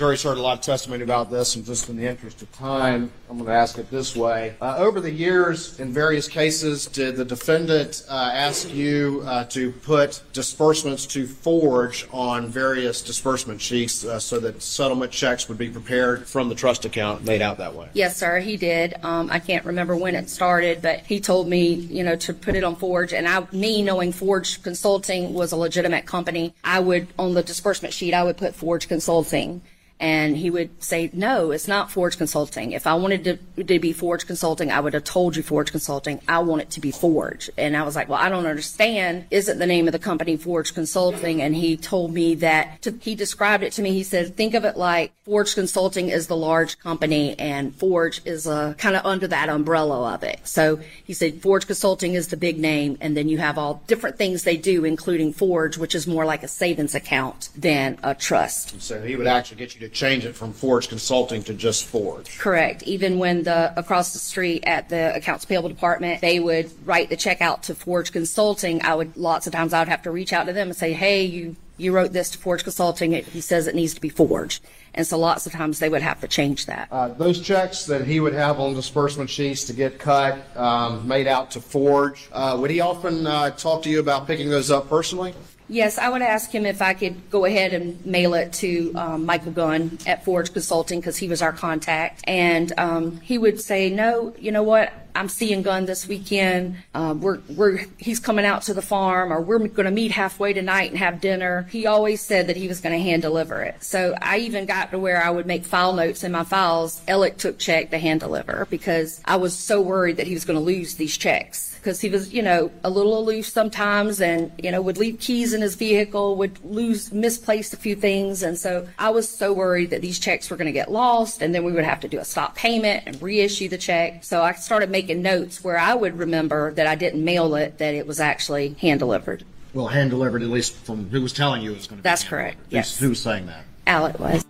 jury's 0.00 0.22
heard 0.22 0.38
a 0.38 0.40
lot 0.40 0.56
of 0.56 0.64
testimony 0.64 1.02
about 1.02 1.30
this, 1.30 1.56
and 1.56 1.64
just 1.66 1.90
in 1.90 1.96
the 1.98 2.06
interest 2.06 2.40
of 2.40 2.50
time, 2.52 3.12
I'm 3.28 3.36
going 3.36 3.50
to 3.50 3.54
ask 3.54 3.76
it 3.76 3.90
this 3.90 4.16
way. 4.16 4.54
Uh, 4.58 4.76
over 4.78 4.98
the 4.98 5.10
years, 5.10 5.78
in 5.78 5.92
various 5.92 6.26
cases, 6.26 6.86
did 6.86 7.16
the 7.16 7.24
defendant 7.26 8.06
uh, 8.08 8.30
ask 8.32 8.72
you 8.72 9.22
uh, 9.26 9.44
to 9.44 9.72
put 9.72 10.22
disbursements 10.32 11.04
to 11.08 11.26
forge 11.26 12.08
on 12.12 12.46
various 12.46 13.02
disbursement 13.02 13.60
sheets 13.60 14.02
uh, 14.02 14.18
so 14.18 14.40
that 14.40 14.62
settlement 14.62 15.12
checks 15.12 15.50
would 15.50 15.58
be 15.58 15.68
prepared 15.68 16.26
from 16.26 16.48
the 16.48 16.54
trust 16.54 16.86
account 16.86 17.22
made 17.22 17.42
out 17.42 17.58
that 17.58 17.74
way? 17.74 17.90
Yes, 17.92 18.16
sir, 18.16 18.40
he 18.40 18.56
did. 18.56 18.94
Um, 19.02 19.28
I 19.30 19.38
can't 19.38 19.66
remember 19.66 19.94
when 19.94 20.14
it 20.14 20.30
started, 20.30 20.80
but 20.80 21.00
he 21.00 21.20
told 21.20 21.46
me, 21.46 21.74
you 21.74 22.04
know, 22.04 22.16
to 22.16 22.32
put 22.32 22.54
it 22.54 22.64
on 22.64 22.74
Forge. 22.74 23.12
And 23.12 23.28
I, 23.28 23.46
me 23.52 23.82
knowing 23.82 24.12
Forge 24.12 24.62
Consulting 24.62 25.34
was 25.34 25.52
a 25.52 25.56
legitimate 25.56 26.06
company, 26.06 26.54
I 26.64 26.80
would, 26.80 27.08
on 27.18 27.34
the 27.34 27.42
disbursement 27.42 27.92
sheet, 27.92 28.14
I 28.14 28.24
would 28.24 28.38
put 28.38 28.54
Forge 28.54 28.88
Consulting. 28.88 29.60
And 30.00 30.34
he 30.34 30.48
would 30.48 30.82
say, 30.82 31.10
no, 31.12 31.50
it's 31.50 31.68
not 31.68 31.90
Forge 31.90 32.16
Consulting. 32.16 32.72
If 32.72 32.86
I 32.86 32.94
wanted 32.94 33.24
to, 33.56 33.64
to 33.64 33.78
be 33.78 33.92
Forge 33.92 34.26
Consulting, 34.26 34.72
I 34.72 34.80
would 34.80 34.94
have 34.94 35.04
told 35.04 35.36
you 35.36 35.42
Forge 35.42 35.70
Consulting. 35.70 36.22
I 36.26 36.38
want 36.38 36.62
it 36.62 36.70
to 36.70 36.80
be 36.80 36.90
Forge. 36.90 37.50
And 37.58 37.76
I 37.76 37.82
was 37.82 37.96
like, 37.96 38.08
well, 38.08 38.18
I 38.18 38.30
don't 38.30 38.46
understand. 38.46 39.26
Isn't 39.30 39.58
the 39.58 39.66
name 39.66 39.86
of 39.86 39.92
the 39.92 39.98
company 39.98 40.38
Forge 40.38 40.72
Consulting? 40.72 41.42
And 41.42 41.54
he 41.54 41.76
told 41.76 42.14
me 42.14 42.34
that 42.36 42.80
to, 42.82 42.98
he 43.02 43.14
described 43.14 43.62
it 43.62 43.74
to 43.74 43.82
me. 43.82 43.92
He 43.92 44.02
said, 44.02 44.34
think 44.36 44.54
of 44.54 44.64
it 44.64 44.78
like 44.78 45.12
Forge 45.26 45.54
Consulting 45.54 46.08
is 46.08 46.28
the 46.28 46.36
large 46.36 46.78
company 46.78 47.38
and 47.38 47.74
Forge 47.76 48.22
is 48.24 48.46
a 48.46 48.74
kind 48.78 48.96
of 48.96 49.04
under 49.04 49.26
that 49.26 49.50
umbrella 49.50 50.14
of 50.14 50.22
it. 50.22 50.40
So 50.44 50.80
he 51.04 51.12
said, 51.12 51.42
Forge 51.42 51.66
Consulting 51.66 52.14
is 52.14 52.28
the 52.28 52.38
big 52.38 52.58
name. 52.58 52.96
And 53.02 53.14
then 53.14 53.28
you 53.28 53.36
have 53.36 53.58
all 53.58 53.82
different 53.86 54.16
things 54.16 54.44
they 54.44 54.56
do, 54.56 54.86
including 54.86 55.34
Forge, 55.34 55.76
which 55.76 55.94
is 55.94 56.06
more 56.06 56.24
like 56.24 56.42
a 56.42 56.48
savings 56.48 56.94
account 56.94 57.50
than 57.54 57.98
a 58.02 58.14
trust. 58.14 58.80
So 58.80 59.02
he 59.02 59.16
would 59.16 59.26
actually 59.26 59.58
get 59.58 59.74
you 59.74 59.80
to 59.80 59.89
change 59.92 60.24
it 60.24 60.34
from 60.34 60.52
Forge 60.52 60.88
Consulting 60.88 61.42
to 61.44 61.54
just 61.54 61.84
Forge. 61.84 62.38
Correct. 62.38 62.82
Even 62.84 63.18
when 63.18 63.42
the 63.42 63.78
across 63.78 64.12
the 64.12 64.18
street 64.18 64.64
at 64.66 64.88
the 64.88 65.14
accounts 65.14 65.44
payable 65.44 65.68
department, 65.68 66.20
they 66.20 66.40
would 66.40 66.70
write 66.86 67.08
the 67.08 67.16
check 67.16 67.40
out 67.40 67.62
to 67.64 67.74
Forge 67.74 68.12
Consulting. 68.12 68.82
I 68.82 68.94
would 68.94 69.16
lots 69.16 69.46
of 69.46 69.52
times 69.52 69.72
I 69.72 69.80
would 69.80 69.88
have 69.88 70.02
to 70.02 70.10
reach 70.10 70.32
out 70.32 70.46
to 70.46 70.52
them 70.52 70.68
and 70.68 70.76
say, 70.76 70.92
"Hey, 70.92 71.24
you 71.24 71.56
you 71.76 71.92
wrote 71.92 72.12
this 72.12 72.30
to 72.30 72.38
Forge 72.38 72.62
Consulting. 72.62 73.12
It, 73.12 73.26
he 73.26 73.40
says 73.40 73.66
it 73.66 73.74
needs 73.74 73.94
to 73.94 74.00
be 74.00 74.08
forged." 74.08 74.62
And 74.94 75.06
so 75.06 75.18
lots 75.18 75.46
of 75.46 75.52
times 75.52 75.78
they 75.78 75.88
would 75.88 76.02
have 76.02 76.20
to 76.20 76.28
change 76.28 76.66
that. 76.66 76.88
Uh, 76.90 77.08
those 77.08 77.40
checks 77.40 77.86
that 77.86 78.06
he 78.06 78.18
would 78.18 78.32
have 78.32 78.58
on 78.58 78.74
disbursement 78.74 79.30
sheets 79.30 79.64
to 79.64 79.72
get 79.72 79.98
cut, 79.98 80.38
um, 80.56 81.06
made 81.06 81.28
out 81.28 81.52
to 81.52 81.60
Forge, 81.60 82.28
uh, 82.32 82.56
would 82.60 82.70
he 82.70 82.80
often 82.80 83.26
uh, 83.26 83.50
talk 83.50 83.82
to 83.84 83.90
you 83.90 84.00
about 84.00 84.26
picking 84.26 84.50
those 84.50 84.70
up 84.70 84.88
personally? 84.88 85.32
Yes, 85.70 85.98
I 85.98 86.08
would 86.08 86.20
ask 86.20 86.50
him 86.50 86.66
if 86.66 86.82
I 86.82 86.94
could 86.94 87.30
go 87.30 87.44
ahead 87.44 87.72
and 87.72 88.04
mail 88.04 88.34
it 88.34 88.52
to 88.54 88.92
um, 88.96 89.24
Michael 89.24 89.52
Gunn 89.52 89.98
at 90.04 90.24
Forge 90.24 90.52
Consulting 90.52 90.98
because 90.98 91.16
he 91.16 91.28
was 91.28 91.42
our 91.42 91.52
contact. 91.52 92.22
And 92.24 92.72
um, 92.76 93.20
he 93.20 93.38
would 93.38 93.60
say, 93.60 93.88
no, 93.88 94.34
you 94.36 94.50
know 94.50 94.64
what? 94.64 94.92
I'm 95.14 95.28
seeing 95.28 95.62
Gunn 95.62 95.86
this 95.86 96.06
weekend. 96.06 96.76
Uh, 96.94 97.14
we're, 97.18 97.40
we're, 97.48 97.84
he's 97.98 98.20
coming 98.20 98.44
out 98.44 98.62
to 98.62 98.74
the 98.74 98.82
farm 98.82 99.32
or 99.32 99.40
we're 99.40 99.58
going 99.58 99.84
to 99.84 99.90
meet 99.90 100.10
halfway 100.10 100.52
tonight 100.52 100.90
and 100.90 100.98
have 100.98 101.20
dinner. 101.20 101.66
He 101.70 101.86
always 101.86 102.20
said 102.20 102.46
that 102.46 102.56
he 102.56 102.68
was 102.68 102.80
going 102.80 102.96
to 102.96 103.02
hand 103.02 103.22
deliver 103.22 103.62
it. 103.62 103.82
So 103.82 104.14
I 104.20 104.38
even 104.38 104.66
got 104.66 104.90
to 104.90 104.98
where 104.98 105.22
I 105.22 105.30
would 105.30 105.46
make 105.46 105.64
file 105.64 105.92
notes 105.92 106.24
in 106.24 106.32
my 106.32 106.44
files. 106.44 107.00
Alec 107.08 107.36
took 107.38 107.58
check 107.58 107.90
to 107.90 107.98
hand 107.98 108.20
deliver 108.20 108.66
because 108.70 109.20
I 109.24 109.36
was 109.36 109.56
so 109.56 109.80
worried 109.80 110.16
that 110.18 110.26
he 110.26 110.34
was 110.34 110.44
going 110.44 110.58
to 110.58 110.64
lose 110.64 110.94
these 110.94 111.16
checks 111.16 111.70
because 111.80 112.00
he 112.00 112.10
was, 112.10 112.32
you 112.32 112.42
know, 112.42 112.70
a 112.84 112.90
little 112.90 113.18
aloof 113.18 113.46
sometimes 113.46 114.20
and, 114.20 114.52
you 114.58 114.70
know, 114.70 114.82
would 114.82 114.98
leave 114.98 115.18
keys 115.18 115.54
in 115.54 115.62
his 115.62 115.74
vehicle, 115.74 116.36
would 116.36 116.62
lose, 116.64 117.10
misplace 117.12 117.72
a 117.72 117.76
few 117.76 117.96
things. 117.96 118.42
And 118.42 118.58
so 118.58 118.86
I 118.98 119.10
was 119.10 119.28
so 119.28 119.52
worried 119.52 119.90
that 119.90 120.02
these 120.02 120.18
checks 120.18 120.50
were 120.50 120.56
going 120.56 120.66
to 120.66 120.72
get 120.72 120.92
lost 120.92 121.40
and 121.40 121.54
then 121.54 121.64
we 121.64 121.72
would 121.72 121.84
have 121.84 122.00
to 122.00 122.08
do 122.08 122.18
a 122.18 122.24
stop 122.24 122.54
payment 122.54 123.04
and 123.06 123.20
reissue 123.22 123.68
the 123.68 123.78
check. 123.78 124.24
So 124.24 124.42
I 124.42 124.52
started 124.52 124.90
making 124.90 124.99
notes 125.08 125.64
where 125.64 125.78
I 125.78 125.94
would 125.94 126.18
remember 126.18 126.72
that 126.74 126.86
I 126.86 126.94
didn't 126.94 127.24
mail 127.24 127.54
it, 127.54 127.78
that 127.78 127.94
it 127.94 128.06
was 128.06 128.20
actually 128.20 128.74
hand 128.80 129.00
delivered. 129.00 129.44
Well, 129.72 129.88
hand 129.88 130.10
delivered 130.10 130.42
at 130.42 130.48
least 130.48 130.74
from 130.74 131.08
who 131.10 131.22
was 131.22 131.32
telling 131.32 131.62
you 131.62 131.72
it 131.72 131.76
was 131.76 131.86
going 131.86 131.98
to 131.98 132.02
be. 132.02 132.08
That's 132.08 132.24
correct. 132.24 132.58
Yes. 132.70 132.98
Who 132.98 133.10
was 133.10 133.20
saying 133.20 133.46
that? 133.46 133.64
Alec 133.86 134.18
was. 134.18 134.44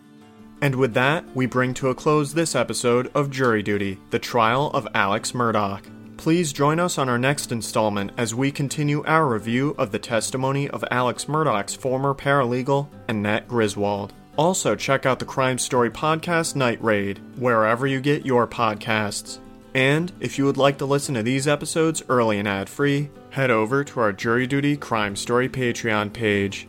And 0.63 0.77
with 0.77 0.95
that, 0.95 1.25
we 1.35 1.47
bring 1.47 1.73
to 1.75 1.89
a 1.89 1.95
close 1.95 2.35
this 2.35 2.55
episode 2.55 3.11
of 3.15 3.31
Jury 3.31 3.63
Duty 3.63 3.99
The 4.11 4.19
Trial 4.19 4.71
of 4.71 4.87
Alex 4.95 5.33
Murdaugh. 5.33 5.81
Please 6.19 6.53
join 6.53 6.79
us 6.79 6.99
on 6.99 7.09
our 7.09 7.19
next 7.19 7.51
installment 7.51 8.13
as 8.19 8.35
we 8.35 8.53
continue 8.53 9.03
our 9.05 9.27
review 9.27 9.75
of 9.79 9.91
the 9.91 9.99
testimony 9.99 10.69
of 10.69 10.85
Alex 10.91 11.25
Murdaugh's 11.25 11.75
former 11.75 12.13
paralegal, 12.13 12.89
Annette 13.09 13.49
Griswold. 13.49 14.13
Also, 14.37 14.77
check 14.77 15.07
out 15.07 15.19
the 15.19 15.25
Crime 15.25 15.59
Story 15.59 15.91
Podcast 15.91 16.57
Night 16.57 16.83
Raid, 16.83 17.21
wherever 17.39 17.87
you 17.87 18.01
get 18.01 18.27
your 18.27 18.47
podcasts. 18.47 19.39
And 19.75 20.13
if 20.19 20.37
you 20.37 20.45
would 20.47 20.57
like 20.57 20.79
to 20.79 20.87
listen 20.87 21.15
to 21.15 21.23
these 21.23 21.47
episodes 21.47 22.03
early 22.09 22.39
and 22.39 22.49
ad 22.49 22.69
free, 22.69 23.11
head 23.31 23.51
over 23.51 23.85
to 23.85 24.01
our 24.01 24.13
Jury 24.13 24.47
Duty 24.47 24.77
Crime 24.77 25.15
Story 25.15 25.49
Patreon 25.49 26.13
page. 26.13 26.67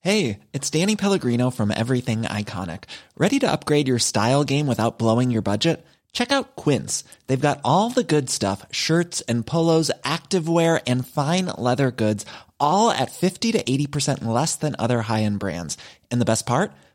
Hey, 0.00 0.40
it's 0.52 0.68
Danny 0.68 0.96
Pellegrino 0.96 1.48
from 1.50 1.70
Everything 1.70 2.24
Iconic. 2.24 2.84
Ready 3.16 3.38
to 3.38 3.50
upgrade 3.50 3.88
your 3.88 3.98
style 3.98 4.44
game 4.44 4.66
without 4.66 4.98
blowing 4.98 5.30
your 5.30 5.40
budget? 5.40 5.82
Check 6.12 6.30
out 6.30 6.56
Quince. 6.56 7.04
They've 7.26 7.40
got 7.40 7.60
all 7.64 7.88
the 7.90 8.04
good 8.04 8.28
stuff 8.28 8.66
shirts 8.70 9.22
and 9.22 9.46
polos, 9.46 9.90
activewear, 10.02 10.82
and 10.86 11.06
fine 11.06 11.46
leather 11.56 11.90
goods, 11.90 12.26
all 12.60 12.90
at 12.90 13.12
50 13.12 13.52
to 13.52 13.62
80% 13.62 14.24
less 14.24 14.56
than 14.56 14.76
other 14.78 15.02
high 15.02 15.22
end 15.22 15.38
brands. 15.38 15.78
And 16.10 16.20
the 16.20 16.26
best 16.26 16.44
part? 16.44 16.72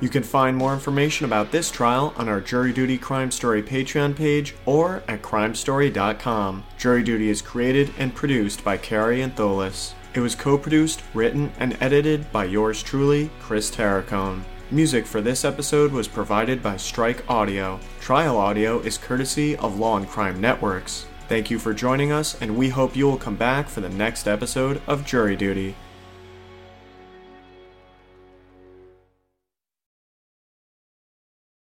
You 0.00 0.08
can 0.08 0.22
find 0.22 0.56
more 0.56 0.72
information 0.72 1.26
about 1.26 1.50
this 1.50 1.72
trial 1.72 2.14
on 2.16 2.28
our 2.28 2.40
Jury 2.40 2.72
Duty 2.72 2.98
Crime 2.98 3.32
Story 3.32 3.62
Patreon 3.62 4.14
page 4.14 4.54
or 4.64 5.02
at 5.08 5.22
crimestory.com. 5.22 6.64
Jury 6.76 7.02
Duty 7.02 7.28
is 7.30 7.42
created 7.42 7.92
and 7.98 8.14
produced 8.14 8.62
by 8.62 8.76
Kary 8.76 9.18
Antholis. 9.18 9.94
It 10.14 10.20
was 10.20 10.36
co 10.36 10.56
produced, 10.56 11.02
written, 11.14 11.52
and 11.58 11.76
edited 11.80 12.30
by 12.30 12.44
yours 12.44 12.82
truly, 12.82 13.30
Chris 13.40 13.70
Terracone. 13.70 14.42
Music 14.70 15.04
for 15.04 15.20
this 15.20 15.44
episode 15.44 15.90
was 15.90 16.06
provided 16.06 16.62
by 16.62 16.76
Strike 16.76 17.28
Audio. 17.28 17.80
Trial 18.00 18.36
audio 18.36 18.78
is 18.80 18.98
courtesy 18.98 19.56
of 19.56 19.78
Law 19.78 19.96
and 19.96 20.08
Crime 20.08 20.40
Networks. 20.40 21.06
Thank 21.28 21.50
you 21.50 21.58
for 21.58 21.74
joining 21.74 22.12
us, 22.12 22.40
and 22.40 22.56
we 22.56 22.68
hope 22.68 22.94
you 22.94 23.06
will 23.06 23.16
come 23.16 23.36
back 23.36 23.68
for 23.68 23.80
the 23.80 23.88
next 23.88 24.28
episode 24.28 24.80
of 24.86 25.04
Jury 25.04 25.36
Duty. 25.36 25.74